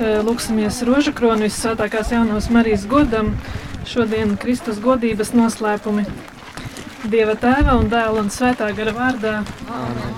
Lūksimies 0.00 0.78
rožu 0.88 1.12
kronu 1.12 1.44
visvētākās 1.44 2.14
jaunās 2.14 2.46
Marijas 2.48 2.86
godam, 2.88 3.34
šodien 3.84 4.32
Kristus 4.40 4.78
godības 4.80 5.34
noslēpumi. 5.36 6.06
Dieva 7.12 7.34
tēva 7.36 7.74
un 7.76 7.90
dēla 7.92 8.22
un 8.22 8.30
svētā 8.32 8.70
gara 8.76 8.94
vārdā. 8.96 9.34
Amen. 9.68 10.16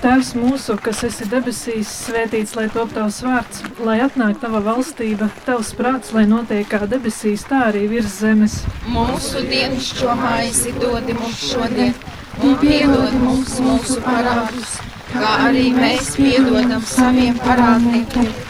Tēvs 0.00 0.30
mūsu, 0.40 0.78
kas 0.80 1.02
esi 1.04 1.26
debesīs, 1.28 1.90
svētīts, 2.06 2.54
lai 2.56 2.70
top 2.72 2.94
tavs 2.96 3.20
vārds, 3.20 3.60
lai 3.84 3.98
atnāk 4.00 4.40
tava 4.40 4.62
valstība, 4.64 5.28
tavs 5.44 5.74
prāts, 5.76 6.14
lai 6.16 6.24
notiek 6.30 6.64
kā 6.70 6.86
debesīs, 6.88 7.44
tā 7.44 7.66
arī 7.66 7.84
virs 7.90 8.22
zemes. 8.22 8.62
Mūsu 8.88 9.44
dienas 9.50 9.92
šo 9.98 10.16
maizi 10.16 10.72
dodi 10.80 11.18
mums 11.18 11.42
šodien, 11.50 11.92
un 12.40 12.56
piedod 12.62 13.18
mums 13.20 13.58
mūsu 13.60 14.00
parādus, 14.06 14.78
kā 15.12 15.34
arī 15.50 15.66
mēs 15.76 16.14
piedodam 16.16 16.88
saviem 16.88 17.36
parādniekiem 17.44 18.49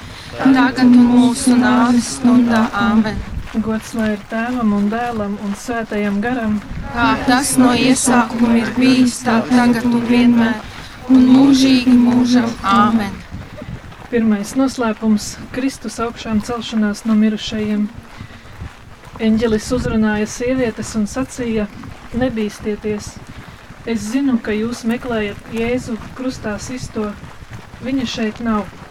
tagad 0.41 0.87
un 0.89 1.07
mūsu 1.11 1.55
nāves 1.57 2.15
stundā. 2.17 2.65
Āmen! 2.77 3.17
Gods 3.61 3.91
lai 3.97 4.13
ir 4.15 4.21
tēvam 4.31 4.71
un 4.77 4.87
dēlam 4.91 5.33
un 5.43 5.55
svētajam 5.59 6.21
garam, 6.23 6.55
kā 6.93 7.09
tas 7.27 7.57
no 7.59 7.73
iesākuma 7.75 8.53
ir 8.61 8.71
bijis, 8.77 9.17
tā 9.25 9.41
tagad 9.49 9.85
un 9.89 10.05
vienmēr, 10.07 10.61
un 11.11 11.27
mūžīgi 11.27 11.93
mūžam. 11.97 12.47
Āmen! 12.63 13.13
Pirmais 14.11 14.55
noslēpums- 14.59 15.35
Kristus 15.55 15.99
augšām 16.03 16.41
celšanās 16.47 17.05
no 17.05 17.15
mirušajiem. 17.19 17.87
Eņģelis 19.19 19.71
uzrunāja 19.77 20.27
sievietes 20.27 20.95
un 20.95 21.07
sacīja: 21.07 21.67
Nebīsties! 22.17 23.13
Es 23.85 24.11
zinu, 24.13 24.39
ka 24.41 24.51
jūs 24.51 24.85
meklējat 24.85 25.53
Jēzu 25.53 25.97
krustā 26.17 26.57
sisto. 26.59 27.11
Viņa 27.81 28.05
šeit 28.05 28.39
nav 28.45 28.80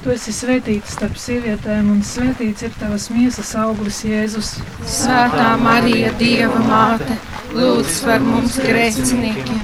Tu 0.00 0.08
esi 0.14 0.32
svētīta 0.32 0.88
starp 0.88 1.18
sievietēm, 1.20 1.90
un 1.92 1.98
svētīts 2.06 2.64
ir 2.64 2.72
tavas 2.80 3.10
miesas 3.12 3.50
auglis, 3.60 3.98
Jēzus. 4.08 4.54
Svētā 4.88 5.50
Marija, 5.60 6.14
Dieva 6.16 6.62
māte, 6.64 7.18
lūdz 7.52 7.98
par 8.06 8.24
mums 8.24 8.56
grēciniekiem, 8.64 9.60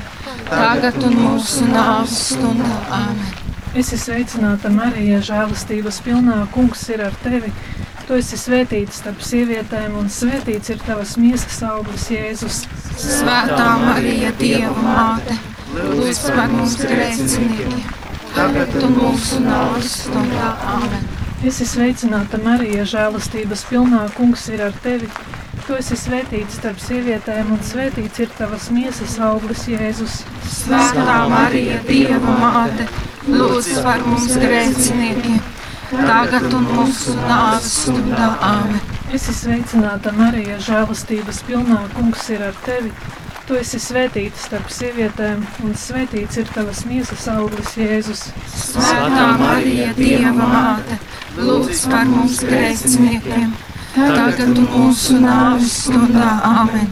tagad 0.50 1.00
un 1.08 1.16
mūsu 1.22 1.70
nāves 1.70 2.18
stundā. 2.34 2.76
Āmen! 2.98 3.32
Es 3.72 3.94
esmu 3.96 4.02
sveicināta 4.02 4.68
Marija, 4.76 5.24
žēlastības 5.24 6.04
pilnā 6.04 6.42
kungs 6.52 6.84
ir 6.92 7.06
ar 7.08 7.16
tevi. 7.24 7.48
Tu 8.04 8.20
esi 8.20 8.36
svētīta 8.36 8.92
starp 8.92 9.24
sievietēm, 9.24 9.96
un 9.96 10.12
svētīts 10.12 10.76
ir 10.76 10.84
tavas 10.84 11.16
miesas 11.16 11.62
auglis, 11.64 12.10
Jēzus. 12.12 12.66
Svētā 13.00 13.70
Marija, 13.88 14.36
Dieva 14.36 14.76
māte, 14.84 15.40
lūdz 15.80 16.26
par 16.28 16.52
mums 16.52 16.76
grēciniekiem 16.84 18.04
tagad 18.36 18.74
un 18.84 18.96
mūsu 18.98 19.38
nāves 19.40 19.94
stundā. 20.02 20.50
Āmen! 20.74 21.04
Es 21.46 21.60
esmu 21.62 21.68
sveicināta 21.70 22.40
Marija, 22.44 22.84
žēlastības 22.88 23.62
pilnā 23.70 24.02
kungs 24.16 24.44
ir 24.52 24.64
ar 24.66 24.76
tevi. 24.84 25.08
Tu 25.66 25.74
esi 25.78 25.96
svētīta 25.98 26.52
starp 26.52 26.82
sievietēm, 26.82 27.54
un 27.54 27.62
svētīts 27.64 28.20
ir 28.22 28.30
tavas 28.36 28.68
miesas 28.74 29.16
auglis, 29.24 29.64
Jēzus. 29.72 30.20
Svētā 30.52 31.16
Marija, 31.32 31.80
Dieva 31.88 32.36
māte, 32.42 32.86
lūdz 33.26 33.72
par 33.86 34.04
mums 34.06 34.36
grēciniekiem, 34.38 35.40
tagad 35.96 36.52
un 36.52 36.68
mūsu 36.76 37.16
nāves 37.24 37.72
stundā. 37.86 38.34
Āmen! 38.52 38.82
Es 39.16 39.30
esmu 39.30 39.38
sveicināta 39.40 40.12
Marija, 40.18 40.60
žēlastības 40.68 41.40
pilnā 41.48 41.86
kungs 41.96 42.28
ir 42.36 42.44
ar 42.50 42.64
tevi. 42.66 42.92
Tu 43.46 43.54
esi 43.54 43.78
svētīta 43.78 44.40
starp 44.42 44.72
sievietēm, 44.74 45.44
un 45.62 45.74
svētīts 45.78 46.40
ir 46.40 46.48
tavas 46.50 46.80
miesas 46.82 47.28
auglis, 47.30 47.76
Jēzus. 47.78 48.24
Svētā 48.50 49.26
Marija, 49.38 49.92
Dieva 49.94 50.32
māte, 50.34 50.96
lūdz 51.38 51.84
par 51.92 52.08
mums 52.10 52.40
grēciniekiem, 52.42 53.52
tagad 53.94 54.58
mūsu 54.64 55.20
nāves 55.22 55.76
stundā. 55.84 56.32
Āmen! 56.48 56.90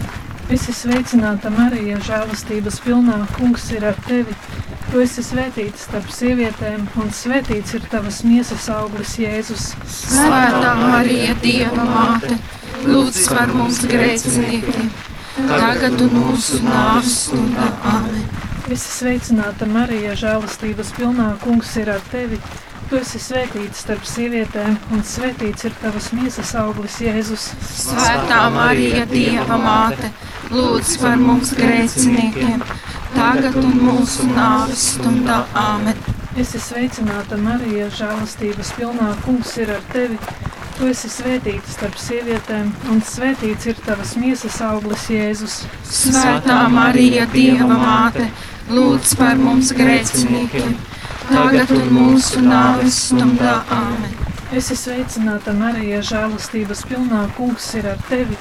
Esmu 0.55 0.75
sveicināta 0.79 1.51
Marija, 1.51 1.99
žēlastības 2.07 2.79
pilnā 2.85 3.17
kungs 3.33 3.65
ir 3.75 3.89
ar 3.91 3.99
tevi. 4.07 4.37
Tu 4.93 5.03
esi 5.03 5.25
svētīta 5.27 5.81
starp 5.89 6.13
sievietēm, 6.15 6.85
un 7.03 7.11
svētīts 7.19 7.75
ir 7.81 7.89
tavas 7.91 8.21
miesas 8.23 8.69
auglis, 8.77 9.17
Jēzus. 9.19 9.73
Svētā 9.91 10.77
Marija, 10.85 11.35
Dieva 11.43 11.89
māte, 11.91 12.39
lūdz 12.87 13.25
par 13.33 13.51
mums 13.59 13.83
grēciniekiem 13.91 14.95
tagad 15.35 16.01
un 16.05 16.13
mūsu 16.15 16.61
nāves 16.65 17.15
stundā. 17.27 17.71
Āmen! 17.91 18.27
Visi 18.65 18.89
sveicināta 18.89 19.67
Marija, 19.69 20.15
žēlastības 20.17 20.95
pilnā 20.97 21.35
kungs 21.43 21.75
ir 21.81 21.91
ar 21.93 22.05
tevi. 22.13 22.39
Tu 22.89 23.01
esi 23.01 23.19
svētīta 23.21 23.77
starp 23.77 24.05
sievietēm, 24.09 24.77
un 24.93 25.03
svētīts 25.09 25.67
ir 25.67 25.75
tavas 25.81 26.11
miesas 26.17 26.53
auglis, 26.61 26.99
Jēzus. 27.03 27.49
Svētā 27.65 28.43
Marija, 28.55 29.07
Dieva 29.11 29.59
māte, 29.61 30.13
lūdz 30.53 30.99
par 31.03 31.17
mums 31.21 31.55
grēciniekiem, 31.57 32.65
tagad 33.17 33.59
un 33.63 33.79
mūsu 33.89 34.29
nāves 34.31 34.91
stundā. 34.95 35.43
Āmen! 35.57 35.97
Es 36.35 36.51
esmu 36.51 36.65
sveicināta 36.69 37.39
Marija, 37.41 37.89
žēlastības 37.95 38.75
pilnā 38.79 39.13
kungs 39.25 39.57
ir 39.63 39.71
ar 39.77 39.85
tevi. 39.93 40.19
Tu 40.75 40.89
esi 40.91 41.07
svētīta 41.07 41.71
starp 41.71 41.99
sievietēm, 42.03 42.73
un 42.91 42.99
svētīts 43.07 43.69
ir 43.71 43.77
tavas 43.87 44.17
miesas 44.19 44.57
auglis, 44.67 45.05
Jēzus. 45.13 45.61
Svētā 45.87 46.65
Marija, 46.73 47.29
Dieva 47.31 47.77
māte, 47.79 48.27
lūdz 48.75 49.13
par 49.21 49.39
mums 49.39 49.71
grēciniekiem, 49.79 50.73
tagad 51.29 51.71
un 51.77 51.93
mūsu 51.95 52.43
nāves 52.43 52.99
stundā. 53.07 53.61
Āmen! 53.77 54.17
Es 54.51 54.73
esmu 54.75 54.81
sveicināta 54.81 55.55
Marija, 55.55 56.03
žēlastības 56.11 56.83
pilnā 56.91 57.23
kungs 57.39 57.71
ir 57.79 57.87
ar 57.93 58.03
tevi. 58.11 58.41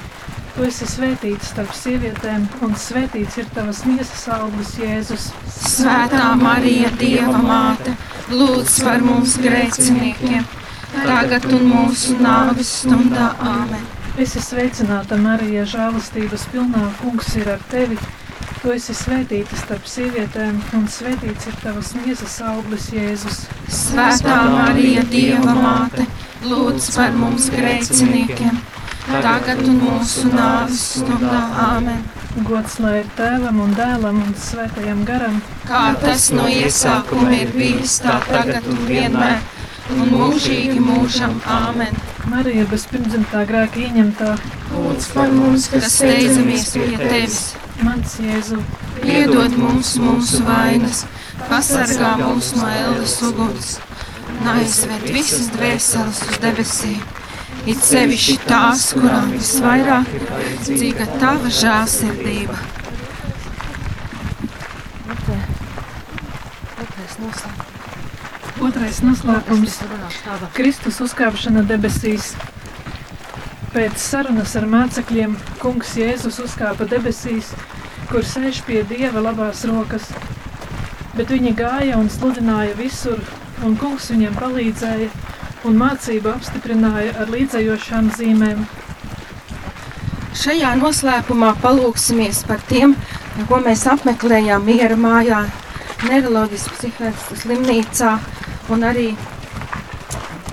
Tu 0.56 0.66
esi 0.66 0.90
svētīts 0.90 1.54
starp 1.54 1.70
sievietēm, 1.74 2.48
un 2.66 2.74
svētīts 2.78 3.38
ir 3.44 3.48
tavas 3.54 3.84
miesas 3.86 4.26
auglis, 4.40 4.74
Jēzus. 4.82 5.30
Svētā 5.54 6.34
Marija, 6.42 6.90
Dieva 6.98 7.38
māte, 7.46 7.94
lūdz 8.34 8.82
par 8.82 9.06
mums 9.06 9.38
grēciniekiem, 9.42 10.46
tagad 11.02 11.46
un 11.50 11.68
mūsu 11.70 12.16
nāves 12.22 12.70
stundā. 12.82 13.30
Āmen! 13.42 13.82
Es 14.14 14.36
esmu 14.38 14.44
sveicināta, 14.46 15.18
Marija, 15.18 15.64
žēlastības 15.66 16.46
pilnā 16.52 16.84
kungs 17.00 17.32
ir 17.40 17.50
ar 17.56 17.62
tevi. 17.72 17.98
Tu 18.62 18.72
esi 18.72 18.94
svētīta 18.96 19.58
starp 19.58 19.88
sievietēm, 19.90 20.60
un 20.78 20.86
svētīts 20.88 21.50
ir 21.50 21.56
tavas 21.60 21.90
miesas 21.98 22.38
auglis, 22.46 22.86
Jēzus. 22.94 23.42
Svētā 23.68 24.36
Marija, 24.54 25.02
Dieva 25.10 25.56
māte, 25.58 26.06
lūdz 26.46 26.90
par 26.94 27.16
mums 27.18 27.50
grēciniekiem, 27.52 28.60
tagad 29.10 29.64
un 29.66 29.80
mūsu 29.82 30.30
nāves 30.32 30.84
stundā. 31.00 31.42
Āmen! 31.68 32.04
Gods 32.34 32.80
lai 32.82 32.96
ir 32.98 33.10
tēvam 33.14 33.60
un 33.62 33.74
dēlam 33.78 34.16
un 34.24 34.32
svētajam 34.34 35.04
garam, 35.06 35.36
Kā 35.68 35.82
tas 36.02 36.32
no 36.34 36.48
iesākuma 36.50 37.30
ir 37.36 37.52
bijis, 37.54 38.00
tā 38.02 38.16
tagad 38.26 38.66
un 38.72 38.80
vienmēr, 38.88 39.38
un 39.92 40.14
mūžīgi 40.14 40.80
mūžam. 40.82 41.36
Āmen! 41.50 41.98
Marija 42.30 42.64
bez 42.70 42.86
pirmdzimtā 42.88 43.44
grēka 43.48 43.82
ieņemtā, 43.84 44.30
Lūdz 44.72 45.10
par 45.12 45.32
mums, 45.34 45.68
kas 45.72 45.92
steidzamies 45.98 46.70
pie 46.72 46.96
tevis! 46.96 47.42
mans 47.84 48.14
Jēzu, 48.22 48.60
Piedod 49.02 49.56
mums 49.58 49.94
mūsu 50.00 50.40
vainas, 50.46 51.02
pasargā 51.48 52.14
mūs 52.22 52.52
no 52.58 52.68
ēles 52.70 53.16
uguns, 53.28 53.74
un 54.36 54.52
aizved 54.54 55.08
visas 55.10 55.50
dvēseles 55.54 56.22
uz 56.28 56.40
debesīm. 56.44 57.02
It 57.70 57.80
sevišķi 57.80 58.38
tās, 58.44 58.90
kurām 58.96 59.32
visvairāk 59.36 60.10
ir 60.18 60.26
vajadzīga 60.30 61.10
tava 61.20 61.52
žēlsirdība. 61.62 62.58
Otrais 68.64 69.02
noslēpums- 69.04 69.74
Kristus 70.56 71.00
uzkāpšana 71.04 71.64
debesīs. 71.68 72.30
Pēc 73.74 73.98
sarunas 74.00 74.54
ar 74.56 74.64
mācekļiem 74.70 75.34
kungs 75.60 75.90
Jēzus 75.98 76.38
uzkāpa 76.40 76.86
debesīs, 76.88 77.50
kur 78.08 78.22
sēž 78.24 78.62
pie 78.64 78.82
Dieva 78.88 79.20
labās 79.20 79.64
rokas. 79.68 80.06
Bet 81.14 81.28
viņi 81.28 81.54
gāja 81.58 81.98
un 81.98 82.08
sludināja 82.08 82.76
visur, 82.78 83.20
un 83.62 83.76
kungs 83.76 84.08
viņiem 84.10 84.38
palīdzēja, 84.38 85.10
un 85.64 85.76
mācību 85.82 86.32
apstiprināja 86.32 87.18
ar 87.20 87.32
līdzējošām 87.34 88.12
zīmēm. 88.16 88.64
Šajā 90.34 90.72
noslēpumā 90.80 91.54
palūksimies 91.60 92.46
par 92.46 92.64
tiem, 92.70 92.96
ko 93.48 93.60
mēs 93.60 93.84
apmeklējām 93.86 94.64
miera 94.64 94.96
mājā, 94.96 95.44
neiroloģiskā 96.08 96.78
psihiatriskā 96.78 97.42
slimnīcā 97.42 98.14
un 98.72 98.84
arī 98.86 99.08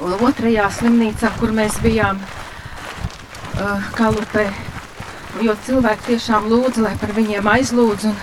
otrajā 0.01 0.67
slimnīcā, 0.73 1.31
kur 1.39 1.53
mēs 1.55 1.77
bijām 1.83 2.19
uh, 2.19 3.89
Kalupē. 3.95 4.47
Jo 5.41 5.55
cilvēki 5.65 6.11
tiešām 6.11 6.49
lūdza, 6.51 6.83
lai 6.87 6.95
par 6.99 7.13
viņiem 7.15 7.47
aizlūdz. 7.47 8.07
Un, 8.09 8.17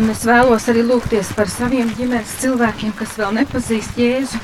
un 0.00 0.10
es 0.12 0.24
vēlos 0.28 0.68
arī 0.68 0.84
lūgties 0.84 1.32
par 1.36 1.48
saviem 1.48 1.92
ģimenes 1.96 2.34
cilvēkiem, 2.42 2.92
kas 2.98 3.16
vēl 3.20 3.32
nepazīst 3.40 3.96
Jēzu. 4.00 4.40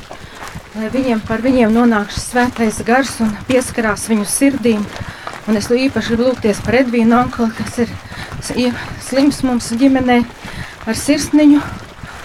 Lai 0.78 0.88
viņiem 0.94 1.20
par 1.26 1.42
viņiem 1.42 1.72
nonāk 1.74 2.12
šis 2.14 2.30
svētais 2.32 2.80
gars 2.86 3.16
un 3.24 3.34
pieskarās 3.48 4.06
viņu 4.08 4.28
sirdīm. 4.28 4.84
Un 5.48 5.56
es 5.56 5.68
īpaši 5.72 6.14
gribu 6.14 6.28
lūgties 6.28 6.60
par 6.64 6.76
Edvīnu 6.82 7.16
Ankli, 7.16 7.48
kas 7.56 7.78
ir 8.54 8.74
slims 9.02 9.42
mums 9.42 9.70
ģimenē 9.80 10.22
ar 10.88 10.96
sirsniņu, 10.96 11.60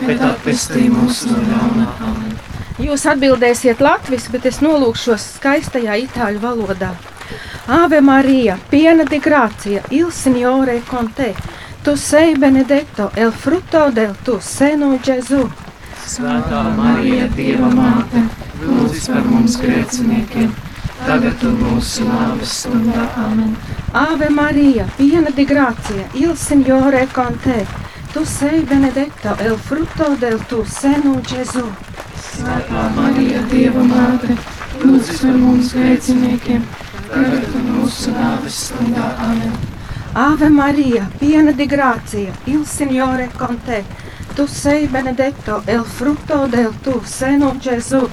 bet 0.00 0.20
atpestī 0.20 0.88
mūs 0.90 1.24
no. 1.30 1.40
Amen. 2.08 2.34
Jūs 2.82 3.04
atbildēsiet 3.06 3.78
latviešu, 3.78 4.32
bet 4.34 4.46
es 4.50 4.58
nolūkšos 4.64 5.28
skaistajā 5.36 5.94
itāļu 6.08 6.40
valodā. 6.42 6.90
Ave 7.70 8.00
Marija, 8.00 8.58
piena 8.70 9.04
di 9.04 9.18
gracia, 9.18 9.82
il 9.90 10.10
Signore 10.12 10.82
con 10.88 11.12
te. 11.12 11.34
Tu 11.84 11.94
sei 11.94 12.34
benedetto, 12.36 13.10
el 13.14 13.30
frutto 13.32 13.90
del 13.90 14.16
tu 14.24 14.38
seno 14.40 14.98
Gesù. 14.98 15.48
Svētā 16.04 16.62
Marija, 16.76 17.28
Dieva 17.36 17.70
māte, 17.72 18.26
lūdz 18.60 19.06
par 19.08 19.24
mums 19.28 19.56
grēciniekiem, 19.60 20.50
tagad 21.06 21.46
un 21.46 21.56
mūsu 21.62 22.04
nāves 22.08 22.58
stundā. 22.58 23.06
Amen. 23.22 23.56
Ave 23.92 24.28
Marija, 24.28 24.84
piena 24.96 25.30
di 25.30 25.44
gracia, 25.44 26.08
il 26.12 26.36
Signore 26.36 27.06
con 27.12 27.38
te. 27.38 27.64
Tu 28.14 28.22
sei 28.22 28.60
benedetto, 28.60 29.34
el 29.38 29.58
frutto 29.58 30.14
del 30.16 30.38
tu 30.46 30.62
seno 30.62 31.20
Gesù. 31.20 31.64
Svētā 32.14 32.84
Marija, 32.94 33.40
Dieva 33.50 33.82
māte, 33.82 34.36
lūdz 34.84 35.10
par 35.18 35.34
mums 35.40 35.72
grēciniekiem, 35.74 36.62
tagad 37.08 37.58
un 37.58 37.66
mūsu 37.72 38.14
nāves 38.14 38.60
stundā. 38.68 39.08
Amen. 39.18 39.58
Ave 40.14 40.48
Maria, 40.48 41.10
piena 41.18 41.50
di 41.50 41.66
grazia, 41.66 42.30
il 42.44 42.64
Signore 42.64 43.24
è 43.24 43.30
con 43.36 43.58
te. 43.64 43.82
Tu 44.36 44.46
sei 44.46 44.86
benedetto, 44.86 45.62
e 45.64 45.74
il 45.74 45.84
frutto 45.84 46.46
del 46.46 46.70
tuo 46.82 47.02
seno 47.02 47.56
Gesù. 47.58 48.08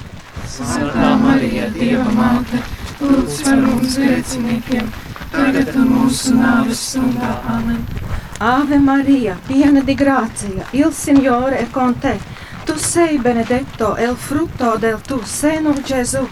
Svētā 0.50 1.14
Marija, 1.22 1.70
Dieva 1.78 2.10
māte, 2.10 2.66
lūdz 3.06 3.44
par 3.46 3.62
mums 3.70 4.02
grēciniekiem, 4.02 4.90
tagad 5.30 5.76
mūsu 5.78 6.40
nāves 6.42 6.88
stundā. 6.90 7.38
Amen. 7.46 8.01
Ave 8.44 8.80
Maria, 8.80 9.38
piena 9.46 9.82
di 9.82 9.94
grazia, 9.94 10.66
il 10.72 10.92
Signore 10.92 11.60
è 11.60 11.70
con 11.70 11.96
te. 12.00 12.20
Tu 12.66 12.76
sei 12.76 13.20
benedetto, 13.20 13.96
e 13.96 14.06
il 14.06 14.16
frutto 14.16 14.78
del 14.80 15.00
tuo 15.00 15.24
seno 15.24 15.80
Gesù. 15.84 16.28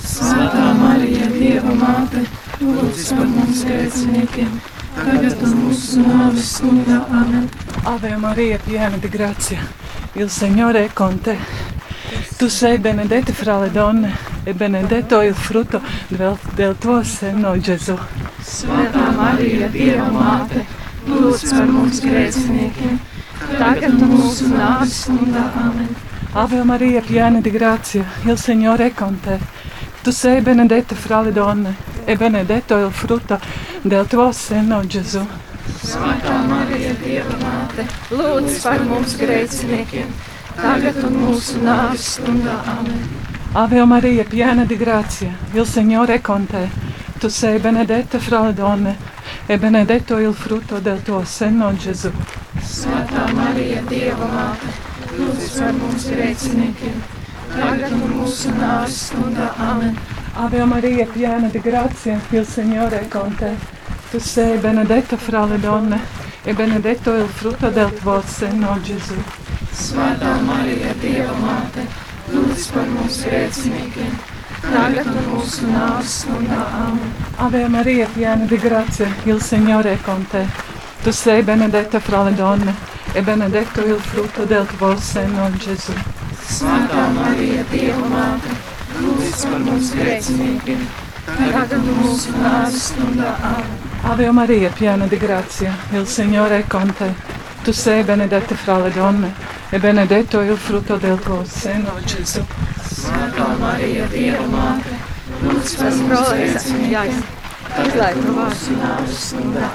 Svētā 0.00 0.72
Marija, 0.78 1.26
Dieva 1.28 1.74
māte, 1.76 2.24
lūdz 2.64 3.12
par 3.12 3.28
mums 3.28 3.60
grēciniekiem, 3.68 4.56
tagad 5.02 5.44
un 5.44 5.54
mūsu 5.66 6.00
nāves 6.00 6.48
stundā. 6.54 7.04
Amen. 7.12 7.50
Ave 7.84 8.16
Maria, 8.16 8.56
piena 8.64 8.96
di 8.96 9.08
grazia, 9.10 9.60
il 10.14 10.30
Signore 10.30 10.86
è 10.86 10.92
con 10.94 11.20
te. 11.20 11.36
Tu 12.38 12.48
sei 12.48 12.78
benedetta 12.78 13.34
fra 13.34 13.60
le 13.60 13.70
donne 13.70 14.16
e 14.44 14.54
benedetto 14.54 15.20
il 15.20 15.34
frutto 15.34 15.82
del, 16.08 16.38
del 16.54 16.76
tuo 16.78 17.02
seno, 17.02 17.58
Gesù. 17.60 17.98
Svētā 18.40 19.10
Marija, 19.14 19.68
Dieva 19.68 20.08
māte, 20.08 20.79
lūdz 21.06 21.50
par 21.52 21.66
mums 21.70 22.00
grēciniekiem, 22.04 22.98
tagad 23.56 23.96
un 23.96 24.14
mūsu 24.14 24.50
nāves 24.52 25.04
stundā. 25.04 25.46
Amen. 25.64 25.88
Ave 26.32 26.62
Maria, 26.64 27.00
piena 27.00 27.40
di 27.40 27.50
grazia, 27.50 28.04
il 28.24 28.38
Signore 28.38 28.86
è 28.86 28.94
con 28.94 29.18
te. 29.20 29.38
Tu 30.02 30.10
sei 30.10 30.40
benedetta 30.40 30.94
fra 30.94 31.22
le 31.22 31.32
donne 31.32 31.74
e 32.04 32.16
benedetto 32.16 32.76
il 32.76 32.92
frutto 32.92 33.38
del 33.82 34.06
tuo 34.06 34.30
seno, 34.32 34.86
Gesù. 34.86 35.26
Svētā 35.80 36.36
Marija, 36.46 36.92
Dieva 37.00 37.36
māte, 37.40 37.86
Lūdz 38.10 38.60
par 38.62 38.82
mums 38.84 39.16
grēciniekiem, 39.16 40.08
tagad 40.56 41.02
un 41.06 41.18
mūsu 41.24 41.62
nāves 41.64 42.06
stundā. 42.16 42.60
Amen. 42.66 43.02
Ave 43.52 43.84
Maria, 43.84 44.24
piena 44.24 44.64
di 44.64 44.76
grazia, 44.76 45.34
il 45.52 45.66
Signore 45.66 46.14
è 46.14 46.20
con 46.20 46.46
te. 46.46 46.89
Tu 47.20 47.28
sei 47.28 47.58
benedetta 47.58 48.18
fra 48.18 48.46
le 48.46 48.54
donne 48.54 48.96
e 49.44 49.58
benedetto 49.58 50.16
il 50.16 50.32
frutto 50.32 50.78
del 50.78 51.02
tuo 51.02 51.22
seno, 51.22 51.70
Gesù. 51.76 52.10
Svētā 52.64 53.26
Marija, 53.36 53.82
Dieva 53.90 54.24
māte, 54.24 54.70
lūdz 55.18 55.50
par 55.58 55.74
mums 55.76 56.06
grēciniekiem, 56.08 56.96
tagad 57.52 57.92
un 57.92 58.14
mūsu 58.14 58.54
nāves 58.56 58.96
stundā. 59.10 59.50
Amen. 59.66 60.00
Ave 60.32 60.64
Maria, 60.64 61.04
piena 61.12 61.52
di 61.52 61.60
grazia, 61.60 62.18
il 62.30 62.46
Signore 62.46 63.02
è 63.02 63.08
con 63.08 63.36
te. 63.36 63.52
Tu 64.10 64.18
sei 64.18 64.56
benedetta 64.56 65.18
fra 65.18 65.44
le 65.44 65.60
donne 65.60 66.00
e 66.42 66.54
benedetto 66.54 67.12
il 67.12 67.28
frutto 67.28 67.68
del 67.68 67.92
tuo 68.00 68.22
seno, 68.24 68.80
Gesù. 68.80 69.20
Svētā 69.76 70.40
Marija, 70.40 70.96
Dieva 71.04 71.36
māte, 71.44 71.84
lūdz 72.32 72.72
par 72.72 72.88
mums 72.88 73.20
grēciniekiem, 73.28 74.29
tagad 74.62 75.08
mūsu 75.26 75.68
nāves 75.72 76.20
stundā. 76.22 76.60
Amen. 76.84 77.12
Ave 77.38 77.68
Maria, 77.68 78.06
piena 78.14 78.44
di 78.44 78.56
grazia, 78.56 79.08
il 79.24 79.40
Signore 79.40 79.92
è 79.92 80.00
con 80.00 80.26
te. 80.26 80.46
Tu 81.02 81.10
sei 81.10 81.42
benedetta 81.42 81.98
fra 81.98 82.22
le 82.24 82.34
donne 82.34 82.74
e 83.12 83.22
benedetto 83.22 83.80
il 83.80 83.98
frutto 83.98 84.44
del 84.44 84.66
tuo 84.76 84.96
seno, 84.98 85.50
Gesù. 85.56 85.92
Svētā 86.50 87.06
Marija, 87.14 87.62
Dieva 87.70 88.08
māte, 88.10 88.50
lūdz 89.00 89.44
par 89.46 89.60
mums 89.64 89.92
grēciniekiem, 89.94 90.80
tagad 91.26 91.86
mūsu 91.86 92.34
nāves 92.42 92.90
stundā. 92.90 93.36
Ave 94.02 94.30
Maria, 94.32 94.68
piena 94.70 95.06
di 95.06 95.16
grazia, 95.16 95.76
il 95.92 96.06
Signore 96.06 96.58
è 96.58 96.66
con 96.66 96.92
te. 96.92 97.14
Tu 97.62 97.72
sei 97.72 98.02
benedetta 98.02 98.54
fra 98.54 98.78
le 98.78 98.90
donne 98.90 99.32
e 99.70 99.78
benedetto 99.78 100.40
il 100.40 100.56
frutto 100.56 100.96
del 100.96 101.18
tuo 101.20 101.44
seno, 101.44 101.92
Gesù. 102.04 102.44
Svētā 103.00 103.44
Marija, 103.56 104.06
Dieva 104.12 104.42
māte, 104.52 104.96
lūdz 105.40 105.70
par 105.80 105.94
mums 106.00 106.32
grēciniekiem, 106.34 107.22
tagad 107.72 108.18
mūsu 108.26 108.74
nāves 108.76 109.22
stundā. 109.30 109.68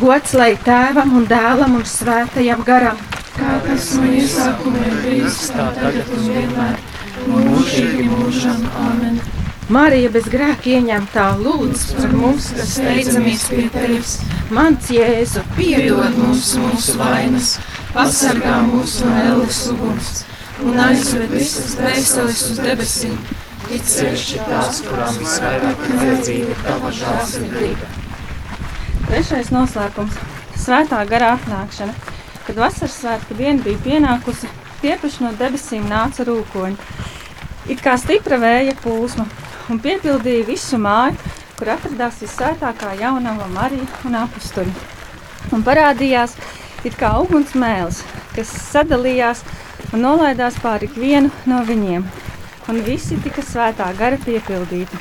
Gods 0.00 0.32
lai 0.40 0.54
tēvam 0.64 1.12
un 1.18 1.26
dēlam 1.28 1.76
un 1.76 1.84
svētajam 1.88 2.64
garam, 2.68 3.02
Kā 3.32 3.52
tas 3.64 3.90
no 3.96 4.08
iesākuma 4.12 4.80
ir 4.86 4.96
bijis, 5.04 5.36
tā 5.52 5.68
tagad 5.76 6.08
un 6.16 6.26
vienmēr, 6.34 6.80
mūžīgi 7.28 8.08
mūžam. 8.08 8.64
Āmen. 8.86 9.20
Marija 9.72 10.10
bez 10.12 10.26
grēka 10.32 10.72
ieņemtā 10.72 11.28
lūdz 11.40 11.86
par 12.00 12.12
mums, 12.16 12.50
Kas 12.56 12.74
steidzamies 12.78 13.46
pie 13.52 13.68
tevis, 13.76 14.18
mans 14.52 14.92
Jēzu, 14.92 15.44
piedod 15.56 16.20
mums 16.24 16.52
mūsu 16.64 16.98
vainas, 17.00 17.54
pasargā 17.92 18.60
mūs 18.72 19.00
no 19.04 19.16
ēles 19.22 19.64
uguns 19.72 20.12
un 20.62 20.78
aizved 20.78 21.32
visas 21.32 21.74
dvēseles 21.78 22.42
uz 22.52 22.60
debesīm. 22.62 23.16
It 23.72 23.86
sevišķi 23.88 24.40
tās, 24.46 24.80
kurām 24.86 25.18
visvairāk 25.20 25.84
vajadzīga 25.88 26.56
tava 26.66 26.90
žēlsirdība. 26.96 27.90
Trešais 29.08 29.52
noslēpums- 29.54 30.18
svētā 30.64 31.00
gara 31.08 31.36
atnākšana. 31.36 31.94
Kad 32.46 32.56
vasaras 32.56 32.98
svētku 32.98 33.36
diena 33.38 33.62
bija 33.62 33.78
pienākusi, 33.86 34.50
tiepaši 34.82 35.22
no 35.22 35.32
debesīm 35.38 35.86
nāca 35.88 36.26
rūkoņi. 36.26 36.76
It 37.68 37.82
kā 37.82 37.96
stipra 37.98 38.38
vēja 38.42 38.74
plūsma 38.82 39.26
un 39.70 39.80
piepildīja 39.80 40.46
visu 40.46 40.78
māju, 40.78 41.16
kur 41.58 41.66
atradās 41.76 42.18
visvētākā 42.22 42.96
jaunava 43.00 43.46
Marija 43.48 43.86
un 44.04 44.18
apstuļi. 44.24 44.72
Un 45.52 45.62
parādījās 45.62 46.34
it 46.84 46.96
kā 46.98 47.12
uguns 47.22 47.54
mēls, 47.54 48.02
kas 48.34 48.50
sadalījās 48.72 49.44
un 49.90 50.04
nolaidās 50.06 50.58
pāri 50.62 50.86
ikvienu 50.88 51.32
no 51.50 51.58
viņiem, 51.66 52.06
un 52.70 52.80
visi 52.86 53.18
tika 53.24 53.42
svētā 53.44 53.88
gara 53.98 54.20
piepildīti. 54.22 55.00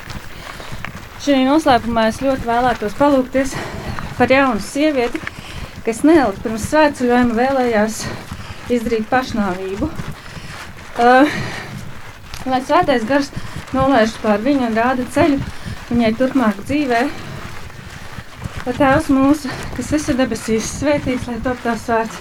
Šī 1.21 1.43
noslēpumā 1.45 2.07
es 2.09 2.21
ļoti 2.25 2.47
vēlētos 2.50 2.97
palūgties 2.97 3.53
par 4.17 4.31
jaunu 4.33 4.63
sievieti, 4.65 5.21
kas 5.85 6.01
neilgi 6.07 6.41
pirms 6.41 6.65
svētceļojuma 6.71 7.38
vēlējās 7.38 8.01
izdarīt 8.73 9.05
pašnāvību. 9.11 9.89
Uh, 11.01 11.29
lai 12.50 12.61
svētais 12.65 13.05
gars 13.07 13.29
nolaiž 13.75 14.17
pār 14.23 14.41
viņu 14.43 14.67
un 14.69 14.77
rāda 14.77 15.05
ceļu 15.13 15.38
viņai 15.91 16.11
turpmāk 16.19 16.63
dzīvē. 16.65 17.03
Tēvs 18.61 19.07
mūsu, 19.13 19.50
kas 19.75 19.89
visur 19.93 20.17
debesīs, 20.19 20.67
svētīts, 20.79 21.27
lai 21.29 21.39
top 21.45 21.61
tavs 21.63 21.88
vārds, 21.89 22.19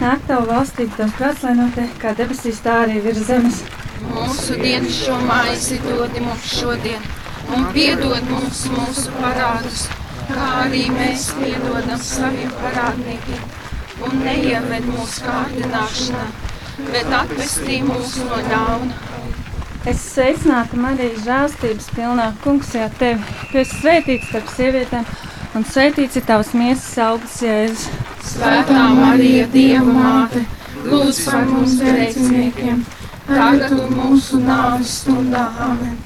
nāk 0.00 0.24
tavu 0.28 0.48
valstību, 0.52 0.96
tavs 0.96 1.14
prāts, 1.18 1.44
lai 1.46 1.54
notiek 1.58 1.94
kā 2.02 2.14
debesīs, 2.18 2.60
tā 2.64 2.82
arī 2.84 3.00
virs 3.04 3.24
zemes. 3.28 3.62
Mūsu 4.08 4.58
dienas 4.60 4.98
šo 5.02 5.16
maizi 5.26 5.80
dodi 5.84 6.22
mums 6.22 6.50
šodien, 6.54 7.08
un 7.56 7.66
piedod 7.74 8.30
mums 8.30 8.64
mūsu 8.74 9.14
parādus, 9.18 9.86
kā 10.28 10.48
arī 10.64 10.84
mēs 10.94 11.30
piedodam 11.38 12.00
saviem 12.02 12.52
parādniekiem. 12.62 13.48
Un 14.06 14.20
neieved 14.22 14.84
mūsu 14.86 15.24
kārdināšanā, 15.26 16.26
bet 16.92 17.14
atvestī 17.20 17.80
mūs 17.82 18.18
no 18.22 18.38
ļauna. 18.46 19.06
Es 19.88 20.02
sveicinātu 20.12 20.78
Mariju 20.78 21.22
žēlstības 21.24 21.88
pilnā 21.96 22.28
kungs, 22.44 22.70
jau 22.76 22.86
tevi. 23.00 23.24
Tu 23.50 23.60
esi 23.62 23.78
svētīts 23.80 24.28
starp 24.28 24.50
sievietēm, 24.52 25.06
un 25.58 25.64
svētīts 25.66 26.18
ir 26.20 26.26
tavs 26.28 26.52
miesas 26.54 26.92
augsts 27.02 27.40
jēzus. 27.42 27.88
Svētā 28.28 28.84
Marija, 28.94 29.46
Dieva 29.50 29.94
māte, 29.96 30.44
lūdz 30.84 31.24
par 31.26 31.48
mums 31.48 31.74
grēciniekiem, 31.82 32.84
tagad 33.26 33.74
un 33.74 33.96
mūsu 33.96 34.38
nāves 34.44 35.00
stundā. 35.00 35.48
Amen. 35.66 35.96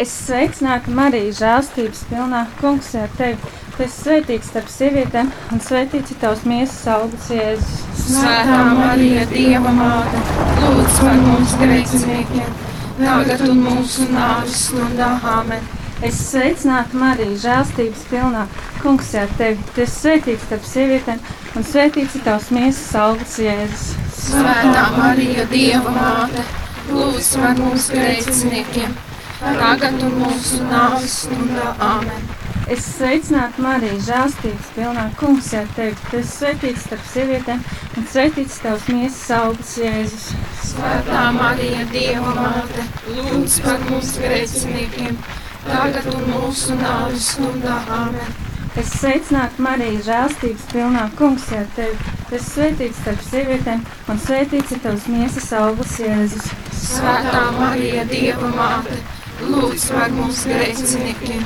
Es 0.00 0.12
sveicinātu 0.28 0.94
Mariju 0.96 1.32
žēlstības 1.36 2.04
pilnā 2.08 2.44
kungs, 2.60 2.92
jau 2.94 3.08
tevi. 3.18 3.50
Tu 3.74 3.84
esi 3.86 4.04
svētīts 4.04 4.52
starp 4.52 4.70
sievietēm, 4.70 5.32
un 5.52 5.62
svētīts 5.64 6.14
ir 6.14 6.20
tavs 6.22 6.46
miesas 6.48 6.86
augsts 6.94 7.32
jēzus. 7.34 7.82
Svētā 8.14 8.62
Marija, 8.78 9.26
Dieva 9.32 9.74
māte, 9.76 10.22
lūdz 10.62 11.02
par 11.02 11.20
mums 11.26 11.58
grēciniekiem, 11.64 12.56
tagad 13.02 13.44
un 13.48 13.66
mūsu 13.66 14.08
nāves 14.14 14.64
stundā. 14.68 15.12
Amen. 15.34 15.79
Es 16.00 16.16
sveicinātu 16.30 16.96
Mariju 16.96 17.34
žēlstības 17.42 18.06
pilnā 18.08 18.46
kungs, 18.80 19.10
jau 19.12 19.26
tevi. 19.36 19.60
Tu 19.74 19.82
esi 19.84 19.98
svētīts 19.98 20.46
starp 20.46 20.64
sievietēm, 20.64 21.18
un 21.60 21.66
svētīts 21.68 22.14
ir 22.16 22.22
tavs 22.24 22.46
miesas 22.56 22.94
augsts 22.96 23.36
jēzus. 23.44 23.90
Svētā 24.16 24.86
Marija, 24.96 25.44
Dieva 25.50 25.92
māte, 25.92 26.44
lūdz 26.88 27.28
par 27.42 27.60
mums 27.60 27.90
grēciniekiem, 27.92 28.94
tagad 29.42 30.00
un 30.06 30.16
mūsu 30.22 30.62
nāves 30.70 31.18
stundā. 31.26 31.74
Amen. 31.84 32.30
Es 32.70 32.86
sveicinātu 32.94 33.60
Mariju 33.66 34.00
žēlstības 34.06 34.72
pilnā 34.78 35.04
kungs, 35.20 35.52
jau 35.52 35.66
tevi. 35.76 35.96
Tu 36.06 36.22
esi 36.22 36.32
svētīts 36.38 36.88
starp 36.88 37.04
sievietēm, 37.12 37.60
un 38.00 38.08
ir 38.14 38.56
tavs 38.64 38.88
miesas 38.88 39.30
augsts 39.36 39.76
jēzus. 39.82 40.32
Svētā 40.70 41.28
Marija, 41.36 41.84
Dieva 41.92 42.34
māte, 42.40 42.88
lūdz 43.18 43.60
par 43.66 43.84
mums 43.90 44.16
grēciniekiem, 44.22 45.20
tagad 45.66 46.06
un 46.14 46.30
mūsu 46.30 46.76
nāves 46.80 47.34
stundā. 47.34 47.80
Amen. 47.96 48.38
Es 48.78 48.90
sveicinātu 49.00 49.64
Mariju 49.66 50.02
žēlstības 50.06 50.66
pilnā 50.70 51.06
kungs, 51.18 51.48
jau 51.50 51.64
tevi. 51.74 52.12
Tu 52.28 52.36
esi 52.38 52.50
svētīts 52.52 53.00
starp 53.02 53.24
sievietēm, 53.26 53.80
un 54.12 54.20
svētīts 54.22 54.76
ir 54.76 54.82
tavs 54.84 55.08
miesas 55.10 55.48
augsts 55.58 55.98
jēzus. 56.04 56.52
Svētā 56.78 57.42
Marija, 57.56 58.04
Dieva 58.12 58.52
māte, 58.54 59.00
lūdz 59.42 59.88
par 59.90 60.14
mums 60.14 60.44
grēciniekiem, 60.46 61.42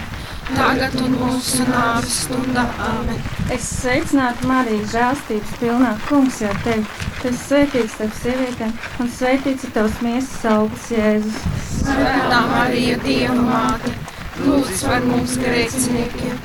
tagad 0.53 0.95
un 1.01 1.15
mūsu 1.19 1.65
nāves 1.69 2.19
stundā. 2.25 2.65
Amen. 2.85 3.21
Es 3.55 3.67
sveicinātu 3.81 4.49
Mariju 4.49 4.87
žēlstības 4.93 5.55
pilnā 5.61 5.93
kungs, 6.09 6.41
jau 6.45 6.53
tevi. 6.65 6.85
Tu 7.21 7.31
esi 7.31 7.41
svētīts 7.41 7.95
starp 7.97 8.19
sievietēm, 8.21 8.75
un 9.01 9.13
svētīts 9.19 9.65
ir 9.65 9.75
tavs 9.77 10.01
miesas 10.05 10.45
augsts 10.53 10.91
jēzus. 10.93 11.39
Svētā 11.79 12.41
Marija, 12.51 12.99
Dieva 13.05 13.39
māte, 13.39 13.95
lūdz 14.45 14.85
par 14.85 15.09
mums 15.09 15.39
grēciniekiem, 15.41 16.37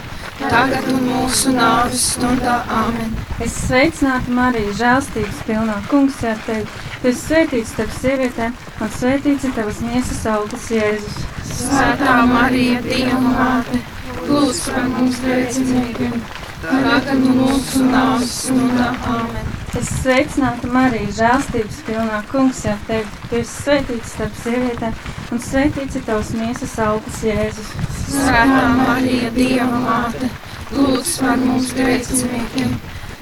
tagad 0.47 0.87
un 0.93 1.01
mūsu 1.03 1.51
nāves 1.55 2.03
stundā. 2.13 2.59
Amen. 2.71 3.11
Es 3.43 3.55
sveicinātu 3.65 4.33
Mariju 4.35 4.71
žēlstības 4.79 5.43
pilnā 5.47 5.77
kungs, 5.91 6.19
jau 6.23 6.35
tevi. 6.45 6.65
Tu 7.01 7.11
esi 7.11 7.21
svētīts 7.25 7.73
starp 7.75 7.93
sievietēm, 7.99 8.55
un 8.79 8.91
svētīts 8.95 9.47
ir 9.47 9.55
tavs 9.57 9.79
miesas 9.83 10.25
augsts 10.31 10.71
jēzus. 10.73 11.19
Svētā 11.59 12.17
Marija, 12.29 12.81
Dieva 12.85 13.19
māte, 13.23 13.81
lūdz 14.29 14.65
par 14.69 14.89
mums 14.93 15.19
grēciniekiem, 15.23 16.17
tagad 16.63 17.13
un 17.15 17.25
mūsu 17.39 17.85
nāves 17.87 18.35
stundā. 18.45 18.91
Amen. 19.15 19.55
Es 19.79 19.91
sveicinātu 20.01 20.71
Mariju 20.73 21.13
žēlstības 21.19 21.83
pilnā 21.87 22.23
kungs, 22.31 22.63
jau 22.67 22.75
tevi. 22.87 23.23
Tu 23.29 23.41
esi 23.43 23.63
svētīts 23.63 24.15
starp 24.15 24.43
sievietēm, 24.43 24.99
un 25.31 25.47
svētīts 25.47 25.99
ir 25.99 26.07
tavs 26.07 26.35
miesas 26.39 26.77
augsts 26.87 27.25
jēzus. 27.27 27.98
Svētā 28.09 28.67
Marija, 28.75 29.33
Dieva 29.35 29.81
māte, 29.83 30.29
lūdz 30.73 31.17
par 31.23 31.41
mums 31.41 31.73
grēciniekiem, 31.77 32.77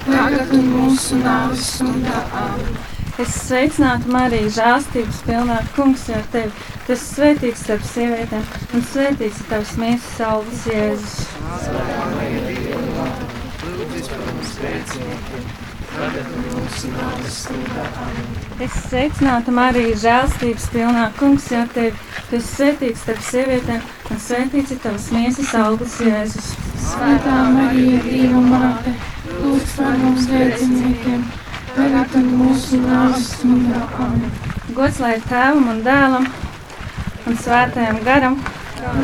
tagad 0.05 0.53
un 0.55 0.69
mūsu 0.75 1.19
nāves 1.23 1.65
stundā. 1.75 2.21
Amen. 2.43 2.77
Es 3.17 3.31
sveicinātu 3.47 4.11
Mariju 4.13 4.51
žēlstības 4.53 5.23
pilnā 5.25 5.55
kungs, 5.73 6.03
jau 6.11 6.19
tevi. 6.35 6.51
Tu 6.85 6.93
esi 6.93 7.07
svētīts 7.15 7.63
starp 7.65 7.87
sievietēm, 7.89 8.43
un 8.77 8.83
svētīts 8.91 9.39
ir 9.41 9.47
tavs 9.49 9.71
miesas 9.81 10.21
augsts 10.27 10.69
jēzus. 10.69 11.15
Es 18.57 18.73
sveicinātu 18.87 19.53
Mariju 19.53 19.93
žēlstības 20.01 20.63
pilnā 20.73 21.03
kungs, 21.19 21.43
jau 21.53 21.59
tevi. 21.75 21.91
Tu 22.25 22.39
esi 22.39 22.47
svētīts 22.55 23.03
starp 23.03 23.19
sievietēm, 23.27 23.83
un 24.09 24.21
svētīts 24.23 24.71
ir 24.73 24.79
tavs 24.81 25.03
miesas 25.13 25.51
augsts 25.59 25.99
jēzus. 26.01 26.47
Svētā 26.81 27.35
Marija, 27.53 27.99
Dieva 28.07 28.41
māte, 28.41 28.95
lūdz 29.43 29.75
par 29.77 29.99
mums 30.01 30.25
grēciniekiem, 30.31 31.21
tagad 31.75 32.17
un 32.17 32.31
mūsu 32.39 32.81
nāves 32.81 33.29
stundā. 33.35 33.83
Amen. 34.07 34.33
Gods 34.79 35.01
lai 35.05 35.15
tēvam 35.27 35.69
un 35.75 35.83
dēlam 35.85 36.25
un 37.29 37.37
svētajam 37.43 38.01
garam. 38.07 38.39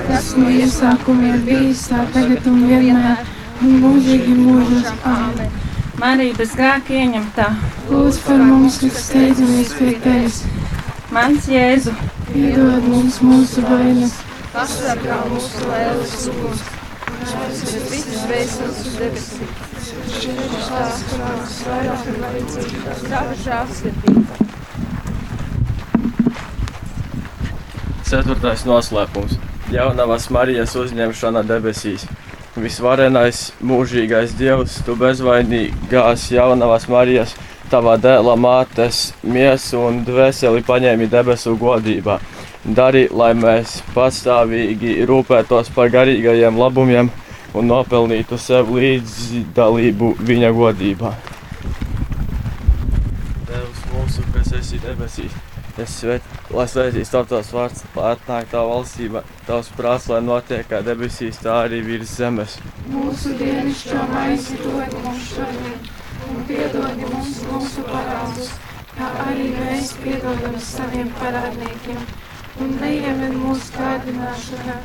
Tas 0.07 0.31
no 0.39 0.49
iesākuma 0.49 1.35
ir 1.35 1.45
bijis 1.45 1.85
tā 1.91 2.07
tagad 2.15 2.49
un 2.49 2.65
vienmēr, 2.71 3.21
un 3.61 3.77
mūžīgi 3.85 4.39
mūžos. 4.41 4.89
Amen. 5.13 5.62
Marija 6.03 6.35
bez 6.35 6.51
grēka 6.59 6.91
ieņemtā, 6.99 7.43
Lūdz 7.87 8.17
par 8.25 8.41
mums, 8.43 8.75
kas 8.81 9.05
steidzamies 9.05 9.69
pie 9.77 9.93
tevis. 10.03 10.41
mans 11.15 11.45
Jēzu, 11.47 11.93
Piedod 12.27 12.83
mums 12.91 13.21
mūsu 13.23 13.63
vainas, 13.63 14.17
Pasargā 14.51 15.21
mūsu 15.31 15.63
lēlas 15.69 16.25
žālsirdība. 23.45 24.49
Ceturtais 28.11 28.67
noslēpums- 28.67 29.39
jaunavas 29.77 30.27
Marijas 30.29 30.75
uzņemšana 30.83 31.47
debesīs. 31.47 32.03
Visvarenais, 32.53 33.47
mūžīgais 33.65 34.35
Dievs, 34.37 34.75
tu 34.85 34.93
bezvainīgās 34.93 36.27
jaunavas 36.35 36.83
Marijas, 36.85 37.31
tavā 37.71 37.95
dēla 37.97 38.35
mātes 38.37 39.07
miesu 39.25 39.79
un 39.81 40.03
dvēseli 40.05 40.61
paņēmi 40.67 41.07
debesu 41.09 41.55
godībā. 41.57 42.19
Dari, 42.63 43.07
lai 43.09 43.31
mēs 43.33 43.79
pastāvīgi 43.95 44.99
rūpētos 45.09 45.73
par 45.73 45.89
garīgajiem 45.95 46.59
labumiem 46.61 47.09
un 47.57 47.67
nopelnītu 47.73 48.37
sev 48.37 48.69
līdzdalību 48.77 50.13
viņa 50.21 50.53
godībā. 50.53 51.15
Tēvs 53.49 53.81
mūsu, 53.95 54.27
kas 54.35 54.53
esi 54.61 54.77
debesīs, 54.85 55.33
es 55.81 55.95
svēt, 55.99 56.25
lai 56.53 56.65
svētīts 56.69 57.11
tavs 57.13 57.51
vārds, 57.55 57.83
lai 57.95 58.11
atnāk 58.13 58.51
tā 58.51 58.61
valstība, 58.67 59.23
tavs 59.47 59.71
prāts, 59.77 60.09
lai 60.11 60.21
notiek 60.25 60.67
kā 60.69 60.81
debesīs, 60.85 61.41
tā 61.41 61.63
arī 61.65 61.81
virs 61.85 62.13
zemes. 62.19 62.59
mūsu 62.93 63.33
dienascho 63.39 64.05
maizi 64.11 64.59
dod 64.61 64.93
mums 65.03 65.29
šodien, 65.31 65.89
un 66.29 66.45
piedod 66.49 67.01
mums 67.01 67.41
mūsu 67.49 67.85
parādus, 67.89 68.53
kā 68.93 69.09
arī 69.25 69.49
mēs 69.57 69.95
piedodam 70.03 70.59
saviem 70.59 71.09
parādniekiem. 71.21 72.05
Un 72.61 72.75
neievien 72.77 73.33
mūsu 73.41 73.73
kārdināšanā, 73.73 74.75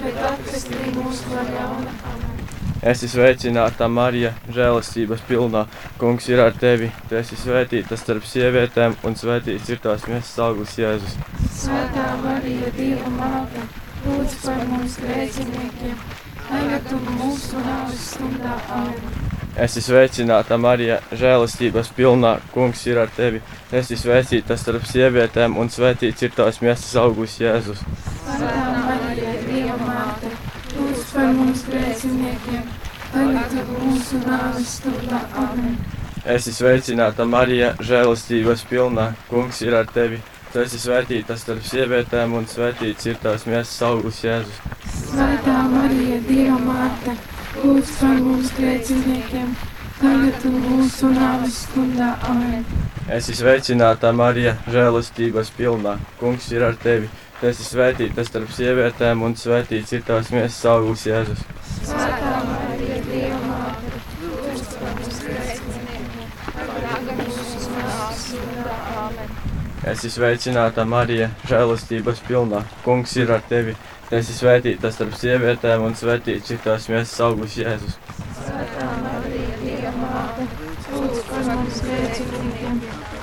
bet 0.00 0.22
atvestī 0.30 0.94
mūs 0.96 1.26
no 1.28 1.42
ļauna. 1.50 2.39
Es 2.80 3.02
esmu 3.04 3.10
sveicināta 3.12 3.90
Marija, 3.92 4.30
žēlastības 4.56 5.20
pilnā. 5.28 5.66
Kungs 6.00 6.30
ir 6.32 6.40
ar 6.40 6.54
tevi. 6.56 6.86
Tu 7.10 7.18
esi 7.18 7.36
svētīta 7.36 7.98
starp 8.00 8.24
sievietēm, 8.24 8.94
un 9.04 9.18
svētīts 9.20 9.68
ir 9.68 9.82
tās 9.84 10.06
miesas 10.08 10.38
augurs 10.40 10.78
Jēzus. 10.80 11.18
Svētā 11.60 12.06
Marija, 12.22 12.70
Dieva 12.78 13.12
māte, 13.18 13.66
lūdz 14.06 14.38
par 14.46 14.64
mums 14.70 14.96
grēciniekiem, 15.02 16.00
tagad 16.46 16.94
un 16.96 17.12
mūsu 17.18 17.60
nāves 17.66 18.06
stundā. 18.14 18.56
Amen. 18.72 19.28
Es 19.60 19.76
esmu 19.76 19.82
sveicināta 19.90 20.56
Marija, 20.56 21.02
žēlastības 21.12 21.92
pilnā. 21.92 22.38
Kungs 22.54 22.86
ir 22.88 23.02
ar 23.02 23.12
tevi. 23.12 23.42
Tu 23.68 23.76
esi 23.76 24.00
svētīta 24.00 24.56
starp 24.56 24.88
sievietēm, 24.88 25.60
un 25.60 25.68
svētīts 25.68 26.24
ir 26.24 26.32
tās 26.32 26.62
miesas 26.64 26.96
augurs 26.96 27.36
Jēzus. 27.42 27.84
Svētā 28.24 28.70
Marija, 28.86 29.36
Dieva 29.44 29.76
māte, 29.84 30.32
lūdz 30.78 31.10
par 31.12 31.34
mums 31.36 31.66
grēciniekiem, 31.68 32.69
tagad 33.12 33.56
un 33.60 33.70
mūsu 33.84 34.20
nāves 34.24 34.76
stundā. 34.80 35.22
Amen. 35.44 35.78
Es 36.24 36.44
esmu 36.44 36.58
sveicināta 36.58 37.24
Marija, 37.24 37.72
žēlastības 37.80 38.66
pilnā. 38.70 39.12
Kungs 39.30 39.62
ir 39.64 39.78
ar 39.78 39.88
tevi. 39.90 40.20
Tu 40.50 40.58
esi 40.58 40.80
svētīta 40.82 41.36
starp 41.38 41.62
sievietēm, 41.62 42.32
un 42.34 42.46
svētīts 42.50 43.06
ir 43.06 43.18
tās 43.22 43.44
miesas 43.46 43.76
augurs 43.86 44.16
Jēzus. 44.24 44.56
Svētā 44.98 45.60
Marija, 45.70 46.16
Dieva 46.26 46.56
māte, 46.64 47.14
lūdz 47.62 47.92
par 48.00 48.16
mums 48.18 48.50
grēciniekiem, 48.56 49.52
tagad 50.00 50.46
un 50.50 50.56
mūsu 50.64 51.12
nāves 51.14 51.60
stundā. 51.68 52.16
Amen. 52.26 52.64
Es 53.06 53.28
esmu 53.28 53.44
sveicināta 53.44 54.10
Marija, 54.10 54.56
žēlastības 54.74 55.52
pilnā. 55.54 55.94
Kungs 56.18 56.50
ir 56.50 56.66
ar 56.66 56.74
tevi. 56.82 57.06
Tu 57.38 57.46
esi 57.52 57.68
svētīta 57.68 58.26
starp 58.26 58.50
sievietēm, 58.52 59.22
un 59.22 59.38
svētīts 59.38 59.94
ir 59.94 60.02
tās 60.10 60.32
miesas 60.34 60.60
augurs 60.72 61.06
Jēzus. 61.06 61.46
Svētā 61.78 62.34
Marija, 62.50 62.98
Dieva 63.06 63.38
māte, 63.46 64.02
lūdz 64.26 64.66
par 64.74 64.98
mums 64.98 65.22
grēciniekiem, 65.28 66.34
tagad 66.58 67.14
un 67.14 67.22
mūsu 67.22 67.70
nāves 67.78 68.26
stundā. 68.26 69.60
Amen. 69.82 69.92
Es 69.92 70.04
esmu 70.04 70.10
sveicināta 70.20 70.84
Marija, 70.84 71.30
žēlastības 71.48 72.20
pilnā. 72.26 72.64
Kungs 72.84 73.16
ir 73.16 73.30
ar 73.32 73.40
tevi. 73.48 73.74
Tu 74.10 74.16
esi 74.16 74.34
svētīta 74.36 74.90
starp 74.92 75.14
sievietēm, 75.16 75.84
un 75.86 75.94
svētīts 75.96 76.50
ir 76.50 76.58
tās 76.64 76.88
miesas 76.90 77.20
augurs 77.24 77.56
Jēzus. 77.56 77.96
Svētā 78.36 78.88
Marija, 79.00 79.56
Dieva 79.62 79.92
māte, 79.96 80.46
lūdz 80.92 81.22
par 81.30 81.48
mums 81.48 81.80
grēciniekiem, 81.86 82.80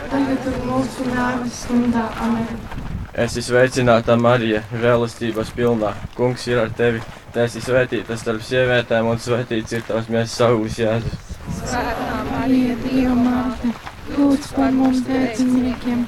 tagad 0.10 0.50
un 0.50 0.60
mūsu 0.72 1.08
nāves 1.12 1.62
stundā. 1.62 2.10
Amen. 2.26 2.50
Es 3.14 3.38
esmu 3.38 3.48
sveicināta 3.52 4.18
Marija, 4.18 4.64
žēlastības 4.74 5.54
pilnā. 5.54 5.94
Kungs 6.18 6.48
ir 6.48 6.64
ar 6.64 6.74
tevi. 6.74 7.04
Tu 7.34 7.44
esi 7.44 7.62
svētīta 7.62 8.18
starp 8.18 8.42
sievietēm, 8.42 9.12
un 9.12 9.22
svētīts 9.22 9.78
ir 9.78 9.86
tās 9.86 10.10
miesas 10.10 10.40
augurs 10.48 10.80
Jēzus. 10.82 11.36
Svētā 11.62 12.24
Marija, 12.32 12.78
Dieva 12.88 13.18
māte, 13.20 13.76
lūdz 14.16 14.56
par 14.56 14.72
mums 14.74 15.04
grēciniekiem, 15.06 16.08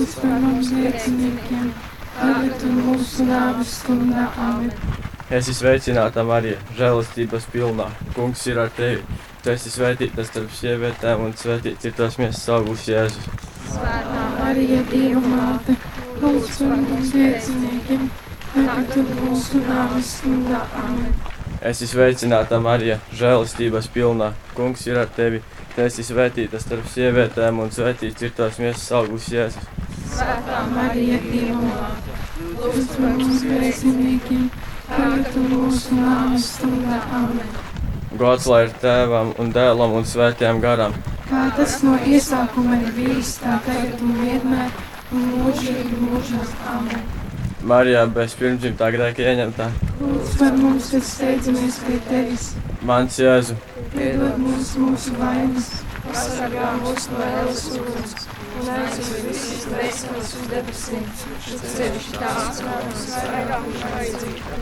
lūdz 0.00 0.14
par 0.16 0.36
mums 0.40 0.68
grēciniekiem, 0.72 1.72
tagad 2.16 2.62
un 2.64 2.76
mūsu 2.86 3.24
nāves 3.28 3.72
stundā. 3.82 4.28
Amen. 4.40 4.70
Es 5.28 5.44
esmu 5.44 5.56
sveicināta 5.58 6.22
Marija, 6.24 6.56
žēlastības 6.78 7.48
pilnā. 7.52 7.90
Kungs 8.14 8.46
ir 8.48 8.62
ar 8.62 8.70
tevi. 8.72 9.02
Tu 9.44 9.52
esi 9.52 9.72
svētīta 9.72 10.24
starp 10.24 10.54
sievietēm, 10.56 11.26
un 11.26 11.34
svētīts 11.36 11.84
ir 11.84 11.92
tās 11.98 12.16
miesas 12.20 12.48
augurs 12.54 12.86
Jēzus. 12.88 13.28
Svētā 13.68 14.22
Marija, 14.38 14.80
Dieva 14.88 15.20
māte, 15.20 15.76
lūdz 16.22 16.56
par 16.62 16.80
mums 16.86 17.12
grēciniekiem, 17.16 18.08
tagad 18.54 18.96
un 19.02 19.12
mūsu 19.20 19.60
nāves 19.66 20.14
stundā. 20.16 20.62
Amen. 20.80 21.12
Es 21.60 21.82
esmu 21.84 21.90
sveicināta 21.92 22.62
Marija, 22.64 22.96
žēlastības 23.20 23.90
pilnā. 23.92 24.32
Kungs 24.56 24.86
ir 24.88 25.02
ar 25.02 25.12
tevi. 25.12 25.44
Tu 25.74 25.84
esi 25.84 26.02
svētīta 26.08 26.58
starp 26.58 26.88
sievietēm, 26.90 27.60
un 27.60 27.68
svētīts 27.74 28.24
ir 28.24 28.34
tās 28.40 28.58
miesas 28.64 28.88
augurs 28.96 29.28
Jēzus. 29.30 29.79
Svētā 30.20 30.56
Marija, 30.68 31.18
Dieva 31.24 31.58
māte, 31.64 32.14
lūdz 32.60 32.88
par 32.92 33.14
mums 33.16 33.44
grēciniekiem, 33.46 34.48
tagad 34.90 35.36
mūsu 35.48 35.96
nāves 35.96 36.48
stundā. 36.58 36.98
Amen. 37.16 37.54
Gods 38.20 38.48
lai 38.50 38.58
ir 38.66 38.74
tēvam 38.82 39.30
un 39.40 39.52
dēlam 39.54 39.94
un 39.96 40.04
svētajam 40.10 40.60
garam. 40.60 40.96
Kā 41.30 41.46
tas 41.56 41.78
no 41.86 41.94
iesākuma 42.04 42.82
ir 42.82 42.90
bijis, 42.98 43.38
tā 43.40 43.56
tagad 43.64 44.02
un 44.04 44.18
vienmēr, 44.20 44.74
un 45.14 45.24
mūžīgi 45.38 46.00
mūžos. 46.02 46.52
Amen. 46.68 47.06
Marijā 47.72 48.02
bez 48.12 48.34
pirmdzimtā 48.36 48.90
grēka 48.92 49.24
ieņemtā. 49.24 49.70
Lūdz 50.02 50.36
par 50.42 50.58
mums, 50.58 50.90
kas 50.92 51.14
steidzamies 51.14 51.80
pie 51.86 51.96
tevis, 52.10 52.50
Mans 52.84 53.16
Jēzu, 53.20 53.56
piedod 53.96 54.36
mums 54.40 54.74
mūsu 54.80 55.16
vainas, 55.16 55.72
pasargā 56.06 56.74
mūs 56.80 57.08
no 57.12 57.24
ēlas 57.24 57.64
uguns, 57.76 58.29
un 58.58 58.70
aizsver 58.74 59.22
visas 59.26 59.66
dvēseles 59.70 60.30
uz 60.40 60.46
debesīm, 60.50 61.04
sevišķi 61.46 62.14
tās, 62.22 62.60
kuras 62.66 63.04
vairāk 63.30 63.64
vajadzīga. 63.82 64.54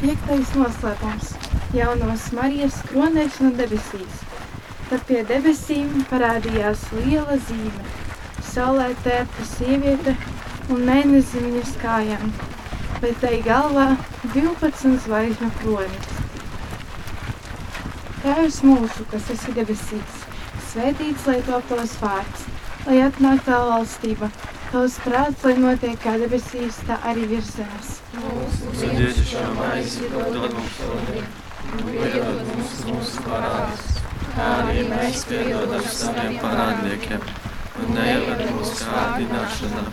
Piektais 0.00 0.50
noslēpums- 0.60 1.30
jaunās 1.80 2.24
Marijas 2.36 2.80
kronēšana 2.90 3.52
debesīs. 3.60 4.18
Tad 4.90 5.06
pie 5.08 5.22
debesīm 5.30 6.04
parādījās 6.10 6.82
liela 6.98 7.38
zīme. 7.48 7.86
Saulē 8.52 8.90
tērpa 9.06 9.46
sieviete 9.52 10.16
un 10.70 10.84
mēnesis 10.90 11.42
viņas 11.46 11.72
kājām, 11.82 12.30
bet 13.00 13.18
tai 13.24 13.40
galvā 13.46 13.88
12 14.34 15.00
zvaigžņu 15.06 15.50
kronis. 15.62 16.14
Tēvs 18.22 18.62
mūsu, 18.66 19.04
kas 19.10 19.28
esi 19.34 19.52
debesīs, 19.54 20.15
svētīts 20.76 21.24
lai 21.24 21.38
top 21.46 21.64
tavs 21.70 21.92
vārds, 22.02 22.42
lai 22.84 22.96
atnāk 23.06 23.38
tā 23.46 23.56
valstība, 23.64 24.26
tavs 24.68 24.98
prāts, 25.00 25.44
lai 25.46 25.54
notiek 25.62 25.96
kā 26.02 26.16
debesīs, 26.20 26.82
tā 26.84 26.98
arī 27.08 27.24
virs 27.30 27.48
zemes. 27.56 27.94
Mūsu 28.16 28.74
dievišķā 28.82 29.44
maizi 29.56 30.10
dod 30.12 30.36
mums 30.52 30.74
šodien, 30.76 31.30
un 31.70 31.88
piedod 31.88 32.42
mums 32.50 32.76
mūsu 32.90 33.24
parādus, 33.24 33.86
kā 34.34 34.50
arī 34.58 34.84
mēs 34.90 35.24
piedodam 35.30 35.88
saviem 35.96 36.36
parādniekiem, 36.44 37.24
un 37.80 37.96
neieved 37.96 38.44
mūsu 38.58 38.76
kārdināšanā, 38.82 39.86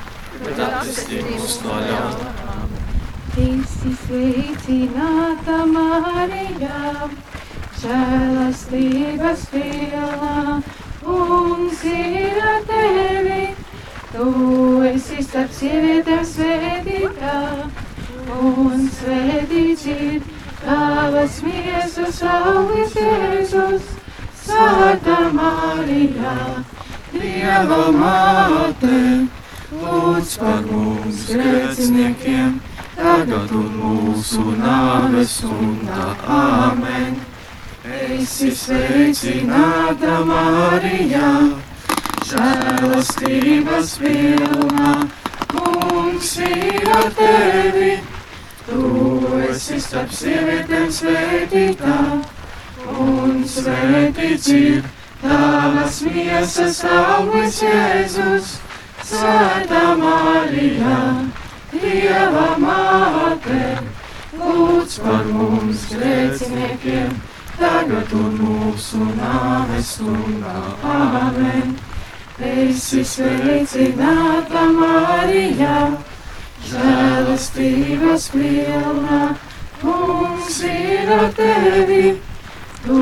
bet 0.44 0.64
atpestī 0.68 1.24
mūs 1.30 1.62
no 1.64 1.80
ļauna. 1.88 2.34
Esi 3.44 3.96
sveicināta 4.04 5.64
Marija, 5.72 7.08
žēlastības 7.84 9.42
pilna, 9.52 10.62
kungs 11.04 11.82
ir 11.90 12.40
ar 12.40 12.62
tevi. 12.70 13.42
Tu 14.14 14.28
esi 14.88 15.24
starp 15.26 15.52
sievietēm 15.58 16.22
svētītā, 16.30 17.38
un 18.38 18.86
svētīts 19.00 19.88
ir 19.90 20.22
tavas 20.62 21.42
miesas 21.44 22.22
auglis 22.36 22.96
Jēzus, 23.00 23.90
Svētā 24.44 25.18
Marija, 25.34 26.38
Dieva 27.14 27.82
māte, 27.96 29.02
lūdz 29.72 30.38
par 30.42 30.64
mums 30.70 31.26
grēciniekiem, 31.32 32.58
tagad 32.96 33.54
un 33.60 33.70
mūsu 33.82 34.48
nāves 34.62 35.38
stundā. 35.40 36.10
Āmen! 36.40 37.33
Esi 37.84 38.48
sveicināta 38.56 40.22
Marija, 40.24 41.30
žēlastības 42.24 43.90
pilna, 44.00 44.92
kungs 45.52 46.30
ir 46.48 46.88
ar 46.96 47.10
tevi. 47.18 47.98
Tu 48.64 48.84
esi 49.50 49.82
starp 49.84 50.16
sievietēm 50.16 50.88
svētītā, 50.96 51.98
un 53.04 53.44
svētīts 53.52 54.48
ir 54.56 54.88
tavas 55.26 56.00
miesas 56.08 56.80
auglis 56.88 57.60
Jēzus, 57.66 58.56
Svētā 59.04 59.84
Marija, 60.00 61.02
Dieva 61.76 62.48
māte, 62.64 63.62
lūdz 64.40 65.00
par 65.04 65.28
mums 65.36 65.88
grēciniekiem, 65.92 67.12
tagad 67.60 68.14
un 68.18 68.38
mūsu 68.42 69.08
nāves 69.18 69.96
stundā. 69.98 70.60
Āmen! 70.84 71.76
Esi 72.44 73.04
sveicināta 73.06 74.64
Marija, 74.74 75.76
žēlastības 76.66 78.26
pilna, 78.34 79.20
mums 79.84 80.58
ir 80.66 81.12
ar 81.14 81.30
tevi. 81.38 82.16
Tu 82.84 83.00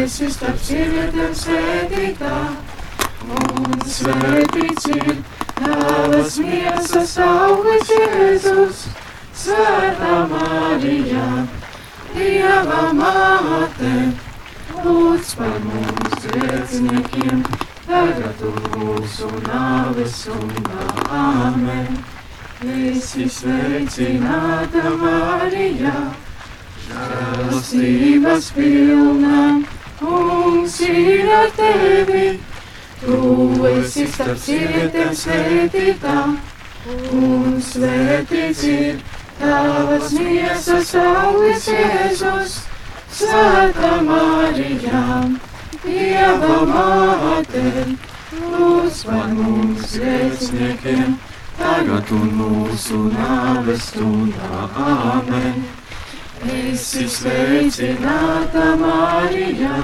esi 0.00 0.30
starp 0.32 0.58
sievietēm 0.66 1.34
svētītā, 1.36 2.38
un 3.36 3.76
svētīts 3.86 4.88
ir 4.96 5.20
tavas 5.60 6.40
miesas 6.42 7.18
auglis 7.22 7.92
Jēzus, 7.92 8.86
Svētā 9.42 10.16
Marija, 10.32 11.26
Dieva 12.12 12.92
māte, 12.92 13.92
lūdz 14.84 15.34
par 15.38 15.54
mums 15.64 16.26
grēciniekiem, 16.28 17.44
tagad 17.86 18.42
un 18.48 18.58
mūsu 18.76 19.30
nāves 19.46 20.18
stundā. 20.24 20.88
Āmen! 21.08 22.02
Esi 22.62 23.24
sveicināta 23.26 24.90
Marija, 25.00 25.94
žēlastības 26.84 28.50
pilna, 28.54 29.40
kungs 29.98 30.76
ir 30.86 31.32
ar 31.38 31.48
tevi. 31.56 32.26
Tu 33.00 33.18
esi 33.72 34.06
starp 34.12 34.38
sievietēm 34.38 35.16
svētītā, 35.24 36.18
un 37.16 37.58
svētīts 37.72 38.62
ir 38.70 39.02
tavas 39.42 40.12
miesas 40.14 40.94
auglis 41.02 41.66
Jēzus, 41.68 42.54
Svētā 43.12 43.92
Marija, 44.06 45.02
Dieva 45.82 46.58
māte, 46.70 47.64
lūdz 48.38 49.02
par 49.08 49.34
mums 49.36 49.98
grēciniekiem, 49.98 51.18
tagad 51.58 52.14
un 52.16 52.32
mūsu 52.38 53.04
nāves 53.12 53.90
stundā. 53.90 54.64
Āmen! 54.86 55.62
Esi 56.42 57.04
sveicināta 57.06 58.72
Marija, 58.80 59.76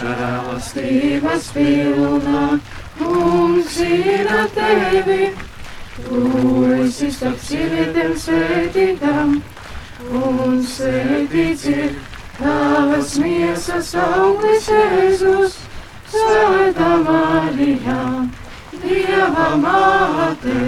žēlastības 0.00 1.48
pilna, 1.54 2.44
kungs 2.98 3.80
ir 3.86 4.32
tevi. 4.56 5.32
Tu 5.94 6.20
esi 6.74 7.06
starp 7.14 7.38
sievietēm 7.38 8.16
svētītām, 8.18 9.36
un 10.18 10.56
svētīts 10.66 11.68
ir 11.70 11.92
tavas 12.38 13.12
miesas 13.22 13.92
auglis 14.02 14.66
Jēzus, 14.72 15.54
Svētā 16.10 16.88
Marija, 17.04 18.00
Dieva 18.82 19.46
māte, 19.62 20.58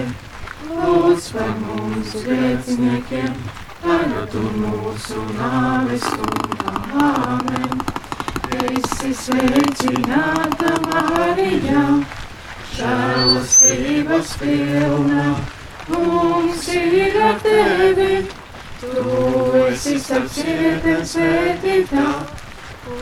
lūdz 0.69 1.27
par 1.35 1.51
mums 1.59 2.15
grēciniekiem, 2.23 3.35
tagad 3.83 4.37
un 4.39 4.57
mūsu 4.63 5.25
nāves 5.35 6.07
stundā. 6.07 6.77
Āmen! 7.03 7.83
Esi 8.63 9.11
sveicināta 9.25 10.77
Marija, 10.87 11.83
žēlastības 13.27 14.29
pilna, 14.39 15.23
mums 15.89 16.67
ir 16.73 17.17
ar 17.21 17.39
tevi. 17.43 18.27
Tu 18.79 19.03
esi 19.67 19.97
starp 19.99 20.29
sievietēm 20.31 21.01
svētītā, 21.11 22.05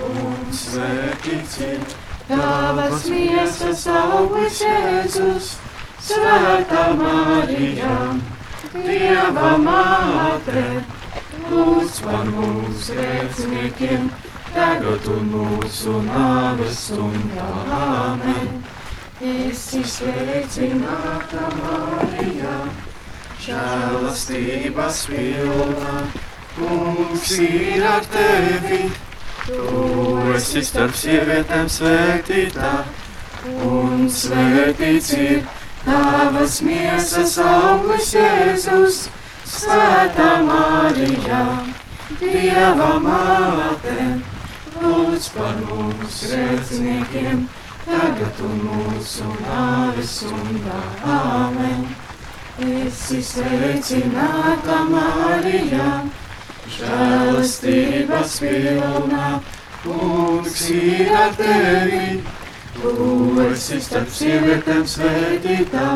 un 0.07 0.53
svētīts 0.55 1.57
ir 1.67 1.81
tavas 2.29 3.07
miesas 3.11 3.85
auglis 3.91 4.61
Jēzus, 4.63 5.55
Svētā 6.05 6.85
Marija, 6.99 7.97
Dieva 8.75 9.55
māte, 9.57 10.65
lūdz 11.49 11.99
par 12.05 12.29
mums 12.29 12.91
grēciniekiem, 12.93 14.09
tagad 14.53 15.11
un 15.17 15.29
mūsu 15.33 15.99
nāves 16.07 16.87
stundā. 16.87 17.51
Āmen! 17.81 18.74
Esi 19.25 19.79
sveicināta 19.89 21.47
Marija, 21.57 22.51
žēlastības 23.41 24.99
pilna, 25.09 25.93
kungs 26.53 27.31
ir 27.41 27.87
ar 27.89 28.05
tevi. 28.13 28.83
Tu 29.47 29.79
esi 30.35 30.61
starp 30.67 30.93
sievietēm 31.01 31.71
svētītā, 31.73 32.75
un 33.71 34.05
svētīts 34.13 35.11
ir 35.17 35.41
tavas 35.87 36.61
miesas 36.69 37.35
auglis 37.41 38.13
Jēzus, 38.19 39.03
Svētā 39.55 40.31
Marija, 40.45 41.43
Dieva 42.21 42.93
māte, 43.01 43.99
lūdz 44.81 45.29
par 45.33 45.61
mums 45.65 46.25
grēciniekiem, 46.29 47.47
tagad 47.85 48.41
un 48.45 48.59
mūsu 48.65 49.29
nāves 49.43 50.17
stundā. 50.19 50.79
Āmen! 51.15 51.85
Esi 52.65 53.19
sveicināta 53.19 54.77
Marija, 54.87 55.87
žēlastības 56.71 58.37
pilna, 58.41 59.31
kungs 59.83 60.61
ir 60.71 61.11
ar 61.13 61.35
tevi. 61.35 62.21
Tu 62.75 63.09
esi 63.49 63.79
starp 63.83 64.11
sievietēm 64.11 64.85
svētītā, 64.87 65.89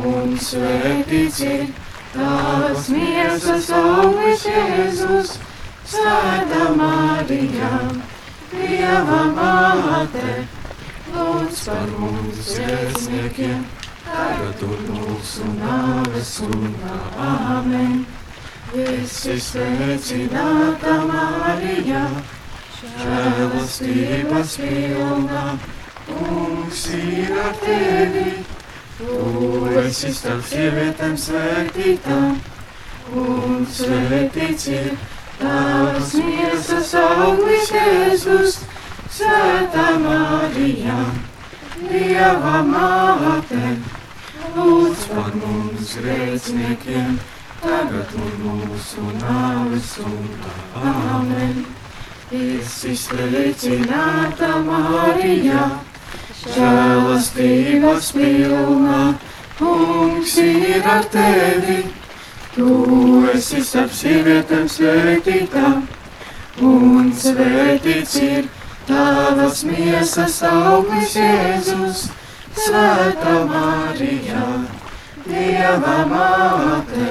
un 0.00 0.36
svētīts 0.40 1.40
ir 1.48 1.66
tavas 2.14 2.88
miesas 2.92 3.70
auglis 3.78 4.44
Jēzus, 4.48 5.38
Svētā 5.84 6.68
Marija, 6.76 7.70
Dieva 8.52 9.22
māte, 9.36 10.36
lūdz 11.14 11.60
par 11.68 11.90
mums 12.00 12.50
grēciniekiem, 12.58 13.62
tagad 14.06 14.62
un 14.66 14.84
mūsu 14.96 15.48
nāves 15.60 16.34
stundā. 16.38 16.98
Āmen! 17.28 18.04
Esi 18.74 19.36
sveicināta 19.38 20.96
Marija, 21.06 22.02
žēlastības 22.98 24.56
pilna, 24.58 25.44
kungs 26.08 26.84
ir 26.98 27.30
ar 27.44 27.54
tevi. 27.62 28.26
Tu 28.98 29.78
esi 29.84 30.10
starp 30.14 30.42
sievietēm 30.50 31.14
svētītā, 31.18 32.20
un 33.22 33.66
svētīts 33.78 34.70
ir 34.74 34.94
Tavas 35.38 36.12
miesas 36.14 36.92
auglis 36.98 37.70
Jēzus, 37.74 38.58
Svētā 39.14 39.90
Marija, 40.02 40.94
Dieva 41.86 42.62
māte, 42.66 43.68
lūdz 44.56 45.04
par 45.12 45.28
mums 45.38 45.92
grēciniekiem, 46.02 47.20
tagad 47.60 48.16
un 48.18 48.32
mūsu 48.42 49.04
nāves 49.20 49.92
stundā. 49.92 50.54
Amen. 50.90 51.60
Esi 52.34 52.96
sveicināta 52.98 54.50
Marija, 54.66 55.68
žēlastības 56.56 58.10
pilna, 58.18 58.98
kungs 59.60 60.34
ir 60.42 60.90
ar 60.96 61.06
tevi. 61.14 61.78
Tu 62.58 62.74
esi 63.36 63.62
starp 63.62 63.94
sievietēm 63.94 64.66
svētītā, 64.74 65.72
un 66.74 67.14
svētīts 67.22 68.18
ir 68.26 68.52
tavas 68.88 69.62
miesas 69.68 70.40
auglis 70.48 71.16
Jēzus, 71.18 72.08
Svētā 72.54 73.34
Marija, 73.50 74.42
Dieva 75.24 75.96
māte, 76.10 77.08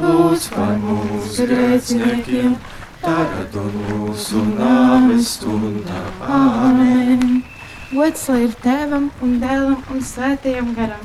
lūdz 0.00 0.46
par 0.54 0.76
mūsu 0.80 1.48
grēciniekiem, 1.50 2.54
tagad 3.02 3.58
un 3.60 3.80
mūsu 3.88 4.44
nāves 4.54 5.34
stundā. 5.36 6.04
Amen! 6.24 7.42
Gods 7.94 8.28
lai 8.30 8.40
ir 8.48 8.54
tēvam 8.64 9.10
un 9.22 9.38
dēlam 9.42 9.82
un 9.92 10.00
svētajam 10.02 10.72
garam. 10.78 11.02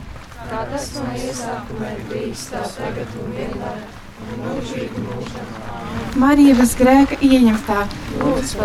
Kā 0.50 0.64
tas 0.72 0.92
no 0.96 1.10
iesākuma 1.14 1.92
ir 1.98 2.06
bijis, 2.10 2.48
tā 2.54 2.64
tagad 2.78 3.18
un 3.22 3.36
vienmēr. 3.36 3.99
Marija 6.20 6.56
bez 6.58 6.74
grēka 6.80 7.18
ieņemtā. 7.24 7.84
Mums. 8.20 8.56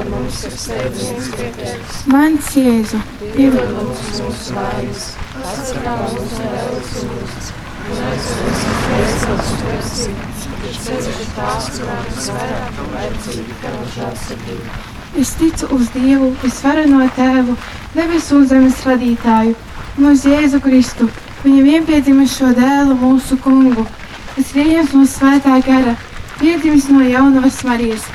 Mans 2.11 2.49
Jēzu, 2.59 3.01
Piedod 3.35 3.71
mums 3.77 4.01
mūsu 4.25 4.57
vainas, 4.57 5.05
atsargā 5.43 5.95
mūs 6.01 6.35
no 6.41 6.49
ēlas 6.63 6.95
uguns. 7.05 7.53
Un 7.85 8.03
aizved 8.09 8.43
mūs 8.49 8.65
no 8.65 8.77
vēstures 8.89 9.51
debesīs, 9.61 10.47
bet 10.65 10.79
ceļš 10.87 11.23
tās, 11.37 11.71
kurām 11.77 12.05
visvairāk 12.11 12.81
vajadzīga 12.95 13.59
tavu 13.65 13.89
žēlsirdību. 13.97 14.79
es 15.25 15.35
ticu 15.39 15.69
uz 15.77 15.91
Dievu, 15.95 16.31
visvareno 16.43 17.09
tēvu, 17.17 17.59
debesu 17.95 18.41
un 18.41 18.49
zemes 18.51 18.81
radītāju, 18.89 19.55
un 19.99 20.09
uz 20.11 20.25
Jēzu 20.27 20.59
Kristu, 20.65 21.11
viņa 21.45 21.63
vienpiedzimušo 21.69 22.55
dēlu 22.57 22.97
mūsu 23.05 23.39
kungu, 23.45 23.87
kas 24.35 24.53
ieņemts 24.59 24.95
no 24.97 25.05
svētā 25.07 25.59
gara, 25.67 25.95
piedzimis 26.41 26.89
no 26.91 27.03
jaunavas 27.07 27.61
Marijas, 27.67 28.07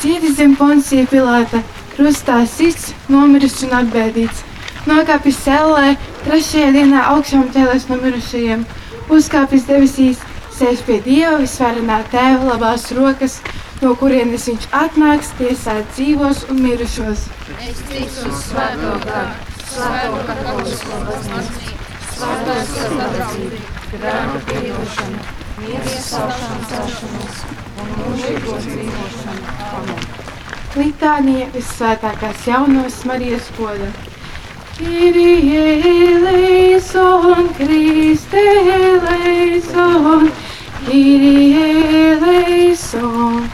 cietis 0.00 0.36
zem 0.38 0.54
Poncija 0.56 1.04
Pilāta, 1.10 1.60
krustā 1.96 2.38
sits, 2.48 2.92
nomiris 3.12 3.58
un 3.66 3.74
atbēdīts, 3.80 4.42
nokāpis 4.88 5.42
cellē, 5.44 5.96
trešajā 6.24 6.72
dienā 6.76 7.04
augšām 7.12 7.50
cēlēs 7.54 7.86
no 7.90 8.00
mirušajiem, 8.00 8.64
uzkāpis 9.12 9.68
debesīs, 9.68 10.24
sēž 10.56 10.82
pie 10.88 10.98
Dieva 11.04 11.36
visvarenā 11.42 12.00
tēva 12.12 12.52
labās 12.54 12.88
rokas, 12.96 13.40
no 13.82 13.92
kurienes 14.00 14.48
viņš 14.48 14.68
atnāks 14.80 15.32
tiesāt 15.40 15.88
dzīvos 15.92 16.46
un 16.52 16.62
mirušos. 16.64 17.26
Es 17.60 17.82
ticu 17.90 18.32
svēto 18.40 18.94
garu, 19.04 19.56
svēto 19.68 20.22
katolisko 20.30 21.02
baznīcu, 21.10 21.74
svēto 22.16 22.60
sadarbību, 22.72 23.64
grēku 23.92 24.46
piedošanu, 24.48 25.35
Litānija 30.76 31.46
vissvētākās 31.54 32.42
jaunās 32.44 32.98
Marijas 33.08 33.46
goda. 33.56 33.88
Kyrie 34.76 35.62
eleison, 36.10 37.48
Christe 37.56 38.44
eleison, 38.74 40.28
Kyrie 40.84 41.64
eleison. 42.10 43.48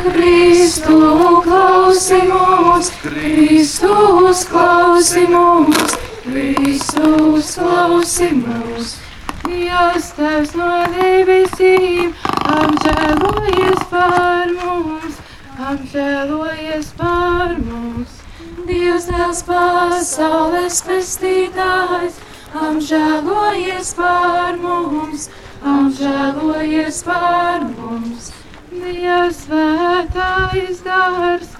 Kristu 0.00 0.98
klausi 1.44 2.22
mūs, 2.32 2.92
Kristus 3.04 4.48
klausi 4.48 5.28
mūs, 5.36 6.00
Kristus 6.24 7.56
klausi 7.60 8.32
mūs. 8.40 9.11
Dievs 9.42 10.08
tevs 10.16 10.52
no 10.58 10.68
debesīm, 10.92 12.12
apžēlojies 12.56 13.80
par 13.90 14.52
mums, 14.58 15.16
apžēlojies 15.70 16.90
par 17.00 17.56
mums. 17.64 18.20
Dievs 18.68 19.08
tevs 19.08 19.40
pasaules 19.48 20.78
pestītājs, 20.86 22.20
apžēlojies 22.68 23.90
par 23.98 24.60
mums, 24.62 25.26
apžēlojies 25.74 27.02
par 27.08 27.66
mums. 27.72 28.30
Dievs 28.70 29.42
svētais 29.48 30.86
dārs, 30.86 31.58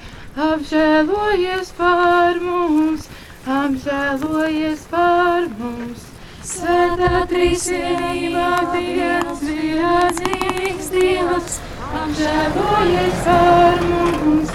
apžēlojies 0.50 1.74
par 1.82 2.40
mums, 2.46 3.10
apžēlojies 3.58 4.88
par 4.94 5.50
mums. 5.58 6.11
Svētā 6.52 7.22
trīsvienība 7.30 8.48
viens 8.74 9.40
vienādzīgs 9.46 10.90
Dievs, 10.92 11.54
apžēlojies 12.00 13.22
par 13.28 13.80
mums, 13.88 14.52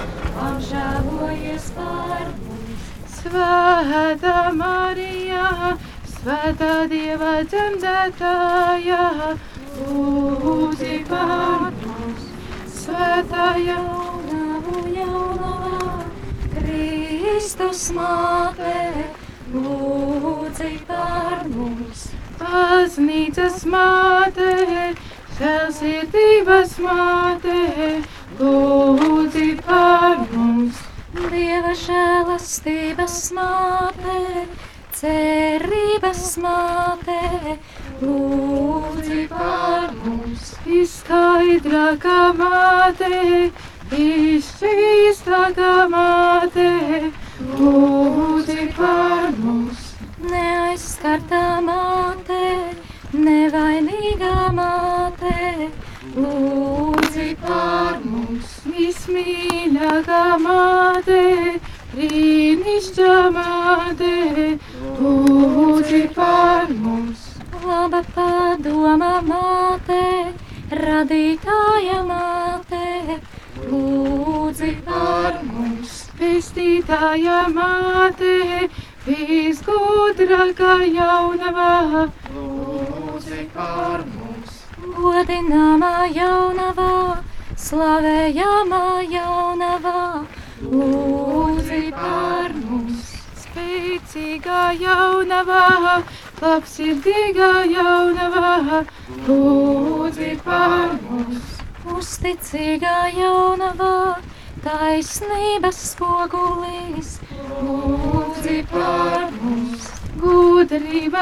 apžēlojies 0.50 1.66
par 1.80 2.30
mums. 2.44 2.86
Svētā 3.16 4.36
Marija, 4.60 5.74
svētā 6.14 6.72
Dieva 6.94 7.34
dzemdētāja, 7.50 9.04
lūdzi 9.82 11.04
par 11.10 11.70
mums. 11.82 12.32
Svētā 12.78 13.52
jaunava, 13.66 14.88
jaunava, 15.02 16.04
Kristus 16.54 17.90
māte, 17.98 18.76
lūdzi 19.54 20.74
par 20.88 21.46
mums. 21.52 22.08
Baznīcas 22.40 23.64
māte, 23.72 24.50
žēlsirdības 25.40 26.76
māte, 26.84 27.60
lūdzi 28.40 29.50
par 29.64 30.24
mums. 30.34 30.82
Dieva 31.18 31.74
žēlastības 31.78 33.16
māte, 33.38 34.18
cerības 34.98 36.24
māte, 36.44 37.22
lūdzi 38.02 39.24
par 39.32 39.96
mums. 40.04 40.52
Izskaidrākā 40.82 42.20
māte, 42.38 43.14
izšķīstākā 43.98 45.74
māte, 45.94 46.70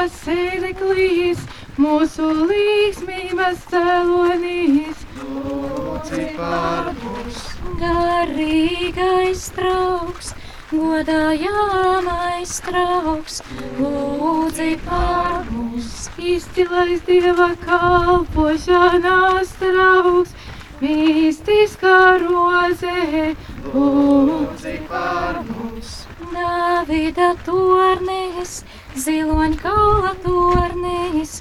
Gudrības 0.06 0.22
sēdeklīs, 0.22 1.38
mūsu 1.82 2.26
līgsmības 2.46 3.64
cēlonīs, 3.72 5.00
lūdzi 5.18 6.26
par 6.36 6.92
mums. 7.00 7.40
garīgais 7.80 9.48
draugs, 9.56 10.30
godājāmais 10.70 12.54
draugs, 12.68 13.42
lūdzi 13.80 14.78
par 14.86 15.42
mums. 15.50 16.08
Izcilais 16.22 17.02
Dieva 17.10 17.50
kalpošanās 17.66 19.56
draugs, 19.58 20.38
mistiskā 20.78 21.98
rozē, 22.22 23.34
lūdzi 23.74 24.78
par 24.86 25.42
mums. 25.50 26.06
Davida 26.30 27.34
tornis, 27.42 28.60
ziloņkaula 29.04 30.12
tornis, 30.24 31.32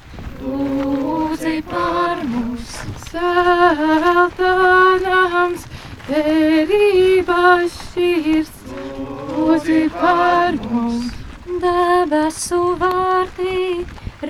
lūdzi 0.43 1.63
par 1.69 2.21
mums. 2.27 2.71
Sēltānams, 3.07 4.35
derības 6.09 7.73
šķirsts, 7.91 8.73
lūdzi 9.35 9.83
par 9.95 10.51
mums. 10.67 11.05
Debesu 11.65 12.61
vārtī, 12.81 13.57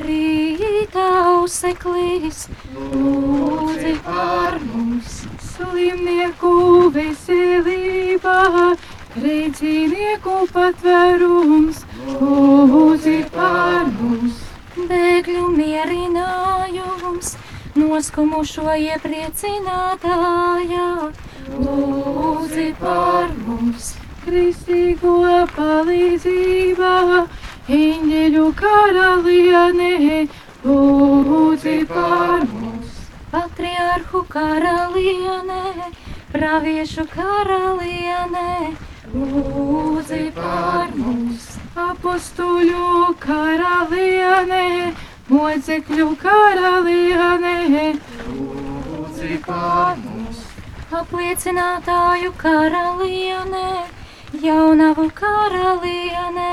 rīta 0.03 1.05
auseklis, 1.31 2.39
lūdzi 2.75 3.95
par 4.05 4.53
mums. 4.69 5.11
Slimnieku 5.55 6.55
veselībā, 6.93 8.41
grēcinieku 9.15 10.43
patvērums, 10.51 11.85
lūdzi 12.19 13.23
par 13.31 13.87
mums. 13.95 14.41
Bēgļu 14.75 15.47
mierinājums, 15.55 17.37
noskumušo 17.79 18.73
iepriecinātājā, 18.75 20.87
lūdzi 21.55 22.65
par 22.81 23.31
mums. 23.45 23.93
Kristīgo 24.25 25.15
palīdzībā, 25.55 26.95
eņģeļu 27.77 28.45
karalienē, 28.61 30.19
lūdzi 30.65 31.77
par 31.93 32.43
mums. 32.51 32.99
Patriarhu 33.31 34.23
karalienē, 34.31 35.63
praviešu 36.33 37.07
karalienē, 37.13 38.49
lūdzi 39.13 40.31
par 40.35 40.89
mums. 40.95 41.45
Apostuļu 41.75 43.13
karalienē, 43.21 44.93
mocekļu 45.29 46.07
karalienē, 46.21 47.85
lūdzi 48.29 49.39
par 49.45 49.99
mums. 50.01 50.41
Apliecinātāju 50.95 52.31
karalienē, 52.39 53.69
jaunavu 54.41 55.09
karalienē, 55.21 56.51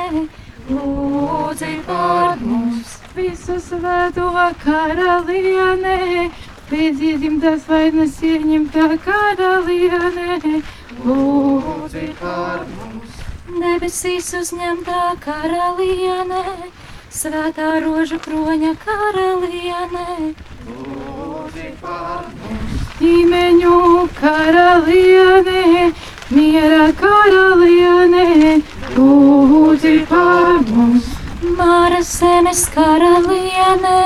lūdzi 0.68 1.74
par 1.86 2.40
mums. 2.42 2.98
Visu 3.16 3.58
svēto 3.60 4.30
karalienē, 4.64 6.28
pēc 6.70 7.02
iedzimtās 7.08 7.66
vainas 7.68 8.16
ieņemtā 8.24 8.86
karalienē, 9.04 10.62
lūdzi 11.00 12.06
par 12.20 12.64
mums. 12.76 13.20
Debesīs 13.62 14.28
uzņemtā 14.38 15.02
karalienē, 15.24 16.42
svētā 17.12 17.70
rožu 17.84 18.18
kroņa 18.22 18.72
karalienē, 18.84 20.06
lūdzi 20.68 21.68
par 21.82 22.28
mums. 22.42 22.82
Ģimeņu 23.02 23.78
karalienē, 24.20 25.86
miera 26.30 26.86
karalienē, 27.00 28.26
lūdzi 28.96 29.96
par 30.10 30.62
mums. 30.68 31.08
Māra 31.58 31.98
zemes 32.06 32.68
karalienē, 32.74 34.02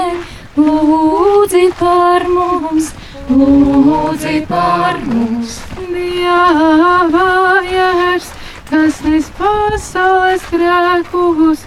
lūdzi 0.57 1.67
par 1.79 2.25
mums, 2.33 2.95
lūdzi 3.31 4.47
par 4.47 4.99
mums. 5.07 5.59
Dieva 5.77 7.63
jērs, 7.67 8.29
kas 8.69 9.01
nes 9.07 9.31
pasaules 9.39 10.45
grēkus, 10.53 11.65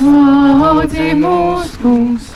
lūdzi 0.00 1.10
mūs 1.20 1.74
kungs. 1.82 2.30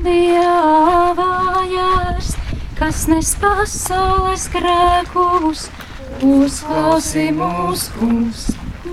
Dieva 0.00 1.64
jērs, 1.68 2.32
kas 2.78 3.04
nes 3.10 3.34
pasaules 3.42 4.48
grēkus, 4.54 5.68
uzklausi 6.24 7.28
mūs 7.36 7.90
kungs. 7.98 8.48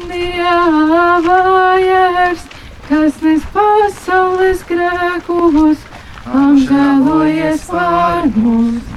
Dieva 0.08 1.39
jērs, 1.80 2.43
kas 2.89 3.24
nes 3.24 3.48
pasaules 3.56 4.67
grēkus, 4.67 5.88
apžēlojies 6.28 7.67
par 7.72 8.32
mums. 8.36 8.97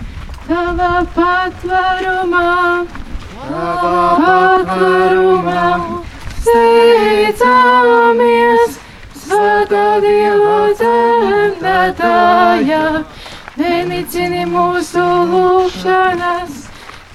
Tava 0.51 1.07
patvērumā, 1.15 2.43
tava 3.39 4.19
patvērumā, 4.19 5.67
steidzamies, 6.43 8.75
svētā 9.21 9.85
Dieva 10.03 10.57
dzemdētāja, 10.81 12.81
nenicini 13.63 14.43
mūsu 14.51 15.07
lūgšanas, 15.31 16.67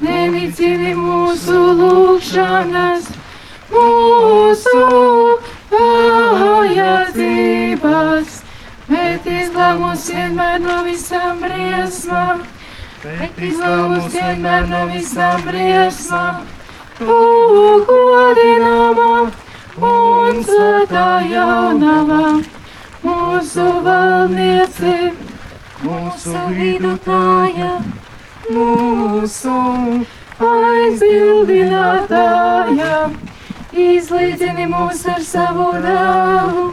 nenicini 0.08 0.95
mūsu 0.95 1.60
lūgšanas, 1.84 3.12
mūsu 3.76 4.80
vajadzības, 6.56 8.39
bet 8.88 9.28
izglāb 9.43 9.84
mūs 9.84 10.08
vienmēr 10.15 10.67
no 10.71 10.80
visām 10.88 11.43
briesmām, 11.43 12.48
bet 13.05 13.37
izglāb 13.47 13.91
mūs 13.91 14.13
vienmēr 14.15 14.63
no 14.69 14.79
visām 14.89 15.43
briesmām, 15.45 16.35
godināmā 17.89 19.09
un 19.89 20.39
svētā 20.47 21.09
jaunavā, 21.29 22.29
mūsu 23.03 23.65
valdniece, 23.85 24.95
mūsu 25.83 26.39
vidutāja, 26.55 27.73
mūsu 28.55 29.57
aizbildinātāja. 30.49 32.95
Izlīdzini 33.85 34.65
mūs 34.71 35.01
ar 35.11 35.21
savu 35.27 35.67
dēlu, 35.83 36.65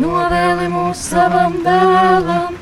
novēli 0.00 0.66
mūs 0.72 0.98
savam 1.12 1.54
dēlam, 1.66 2.52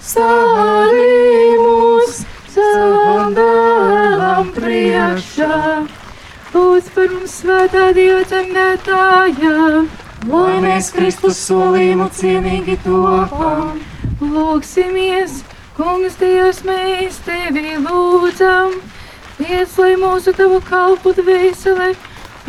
stādī 0.00 1.60
mūs 1.60 2.24
savam 2.54 3.34
dēlam 3.36 4.50
priekšā. 4.56 5.56
Lūdz 6.50 6.88
par 6.94 7.12
mums 7.14 7.34
svētā 7.40 7.90
Dieva 7.94 8.24
dzemdētājā, 8.26 9.58
lai 10.30 10.56
mēs 10.64 10.90
Kristus 10.96 11.38
solījumu 11.46 12.08
cienīgi 12.16 12.76
topam. 12.84 13.78
Lūksimies, 14.20 15.40
kungs 15.78 16.18
Dievs, 16.20 16.64
mēs 16.66 17.20
tevi 17.26 17.76
lūdzam, 17.84 18.74
liec, 19.38 19.76
lai 19.78 19.94
mūsu 20.02 20.34
tavu 20.36 20.58
kalpu 20.66 21.14
dvēseli 21.20 21.94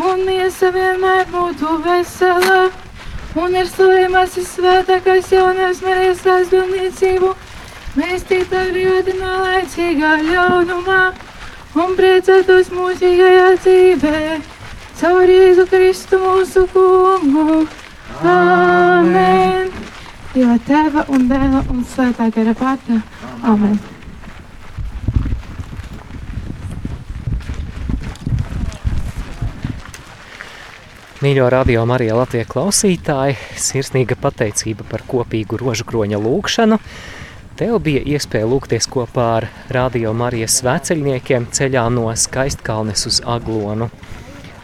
un 0.01 0.25
miesa 0.25 0.71
vienmēr 0.73 1.29
būtu 1.31 1.77
vesela. 1.85 2.71
Un 3.37 3.53
ar 3.55 3.69
slavējumās 3.69 4.33
visvētākās 4.35 5.29
jaunās 5.31 5.79
Marijas 5.85 6.25
aizbildniecību 6.27 7.29
mēs 7.99 8.23
tīklā 8.29 8.63
brīvoti 8.71 9.17
no 9.19 9.31
laicīgā 9.43 10.15
ļaunumā 10.29 11.01
un 11.81 11.93
priecātos 11.99 12.71
mūžīgajā 12.75 13.47
dzīvē 13.59 14.23
caur 15.01 15.31
Jēzu 15.31 15.65
Kristu 15.69 16.19
mūsu 16.21 16.67
kungu. 16.71 17.63
Āmen! 18.21 19.71
Dieva 20.31 20.57
tēva 20.67 21.07
un 21.11 21.25
dēla 21.31 21.65
un 21.73 21.81
svētā 21.87 22.29
gara 22.31 22.53
vārdā. 22.59 23.01
Āmen! 23.41 23.79
Mīļo 31.21 31.47
radio 31.53 31.83
Marija 31.85 32.15
Latvijas 32.17 32.47
klausītāji, 32.49 33.35
sirsnīga 33.61 34.15
pateicība 34.17 34.87
par 34.89 35.03
kopīgu 35.05 35.59
rožu 35.61 35.85
kroņa 35.85 36.17
lūgšanu. 36.17 36.79
Tev 37.61 37.75
bija 37.85 37.99
iespēja 38.09 38.47
lūgties 38.49 38.87
kopā 38.89 39.23
ar 39.35 39.45
Radio 39.69 40.15
Marijas 40.17 40.55
svēceļniekiem 40.63 41.43
ceļā 41.53 41.83
no 41.93 42.07
Skaistkalnes 42.17 43.05
uz 43.05 43.19
Aglonu. 43.21 43.85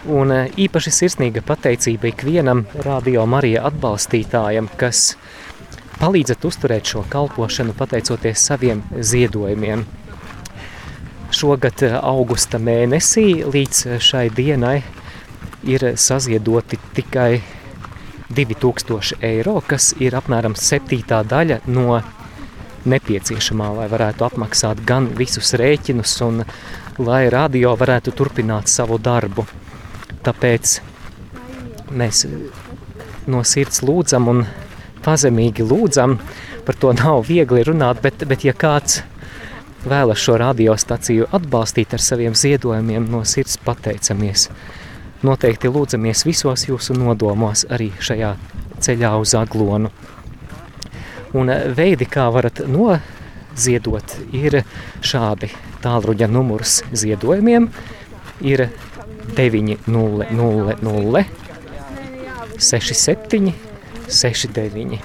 Un 0.09 0.33
īpaši 0.33 0.93
sirsnīga 0.95 1.43
pateicība 1.45 2.09
ikvienam 2.09 2.63
Radio 2.81 3.27
Marija 3.29 3.67
atbalstītājam, 3.69 4.71
kas 4.81 5.11
palīdzat 5.99 6.49
uzturēt 6.49 6.89
šo 6.89 7.05
kalpošanu 7.13 7.77
pateicoties 7.77 8.47
saviem 8.49 8.81
ziedojumiem. 8.97 9.85
šogad 11.29 11.85
augusta 12.01 12.57
mēnesī 12.57 13.45
līdz 13.45 13.99
šai 14.01 14.29
dienai 14.33 14.81
ir 15.69 15.91
saziedoti 15.95 16.79
tikai 16.97 17.43
2000 18.33 19.21
eiro, 19.21 19.61
kas 19.67 19.93
ir 19.99 20.17
apmēram 20.17 20.57
septītā 20.57 21.21
daļa 21.23 21.61
no 21.67 22.01
nepieciešamā, 22.89 23.69
lai 23.79 23.88
varētu 23.91 24.25
apmaksāt 24.27 24.83
gan 24.88 25.09
visus 25.17 25.53
rēķinus 25.59 26.15
un 26.27 26.43
lai 26.97 27.27
radio 27.33 27.75
varētu 27.77 28.13
turpināt 28.17 28.71
savu 28.71 28.97
darbu. 28.97 29.45
Tāpēc 30.25 30.79
mēs 31.91 32.25
no 33.27 33.43
sirds 33.47 33.83
lūdzam 33.85 34.31
un 34.31 34.41
pazemīgi 35.05 35.65
lūdzam, 35.67 36.17
par 36.65 36.75
to 36.75 36.91
nav 36.95 37.27
viegli 37.29 37.63
runāt, 37.67 38.01
bet, 38.03 38.25
bet 38.27 38.43
ja 38.43 38.53
kāds 38.57 39.01
vēlas 39.88 40.19
šo 40.19 40.35
radiostaciju 40.41 41.29
atbalstīt 41.31 41.93
ar 41.95 42.03
saviem 42.03 42.35
ziedojumiem, 42.35 43.07
no 43.11 43.23
sirds 43.23 43.59
pateicamies. 43.63 44.49
Noteikti 45.25 45.71
lūdzamies 45.71 46.25
visos 46.27 46.67
jūsu 46.67 46.97
nodomos 46.97 47.65
arī 47.73 47.89
šajā 48.03 48.35
ceļā 48.83 49.15
uz 49.21 49.33
aglonu. 49.38 49.91
Un 51.38 51.51
veidi, 51.77 52.07
kā 52.09 52.27
varat 52.33 52.63
noziedot, 52.65 54.15
ir 54.33 54.63
šādi. 55.05 55.51
Tālruņa 55.83 56.27
numurs 56.31 56.79
ziedojumiem 56.97 57.69
ir 58.41 58.67
900 59.38 61.25
67 62.57 63.53
69. 64.07 64.99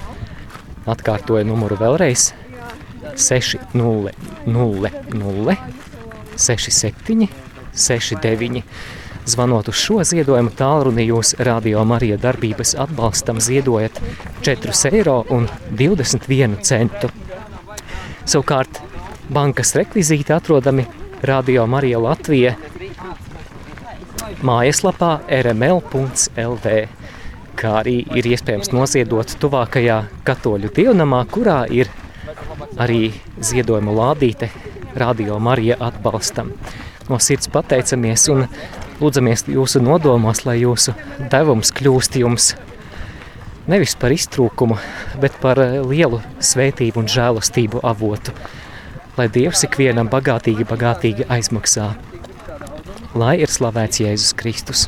Atkārtoju 0.89 1.45
numuru 1.47 1.76
vēlreiz 1.78 2.30
600 3.16 4.12
67 6.37 7.28
69. 7.74 8.64
Zvanot 9.27 9.68
uz 9.70 9.79
šo 9.79 10.01
ziedojumu 10.03 10.51
tālruni, 10.59 11.05
jūs 11.07 11.37
Radio 11.47 11.85
Marija 11.87 12.16
darbības 12.18 12.75
atbalstam 12.83 13.39
ziedojat 13.41 14.01
4 14.43 14.75
eiro 14.91 15.20
un 15.31 15.47
21 15.79 16.59
centu. 16.66 17.11
Savukārt 18.25 18.81
bankas 19.31 19.77
rekvizīti 19.79 20.35
atrodami 20.35 20.89
Radio 21.23 21.68
Marija 21.70 22.03
Latvija 22.03 22.57
mājaslapā 24.43 25.12
rml.lv, 25.39 26.77
kā 27.55 27.73
arī 27.79 27.97
ir 28.18 28.31
iespējams 28.35 28.73
noziedot 28.75 29.39
tuvākajā 29.39 30.03
katoļu 30.27 30.75
dievnamā, 30.75 31.23
kurā 31.31 31.62
ir 31.70 31.91
arī 32.75 33.12
ziedojumu 33.39 33.95
lādīte 33.95 34.51
Radio 34.99 35.39
Marija 35.39 35.79
atbalstam. 35.81 36.51
No 37.09 37.18
sirds 37.23 37.51
pateicamies 37.53 38.29
un 38.33 38.47
lūdzamies 39.03 39.49
jūsu 39.51 39.83
nodomos, 39.83 40.45
lai 40.47 40.61
jūsu 40.63 40.95
devums 41.33 41.75
kļūst 41.75 42.21
jums 42.23 42.53
nevis 43.71 43.95
par 43.99 44.15
iztrūkumu, 44.15 44.79
bet 45.23 45.37
par 45.43 45.61
lielu 45.87 46.21
svētību 46.43 47.03
un 47.03 47.11
žēlastību 47.11 47.83
avotu. 47.87 48.35
Lai 49.19 49.29
Dievs 49.33 49.67
ikvienam 49.67 50.09
bagātīgi, 50.13 50.67
bagātīgi 50.69 51.29
aizmaksā. 51.31 51.93
Lai 53.19 53.37
ir 53.45 53.53
slavēts 53.53 54.01
Jēzus 54.01 54.37
Kristus! 54.39 54.87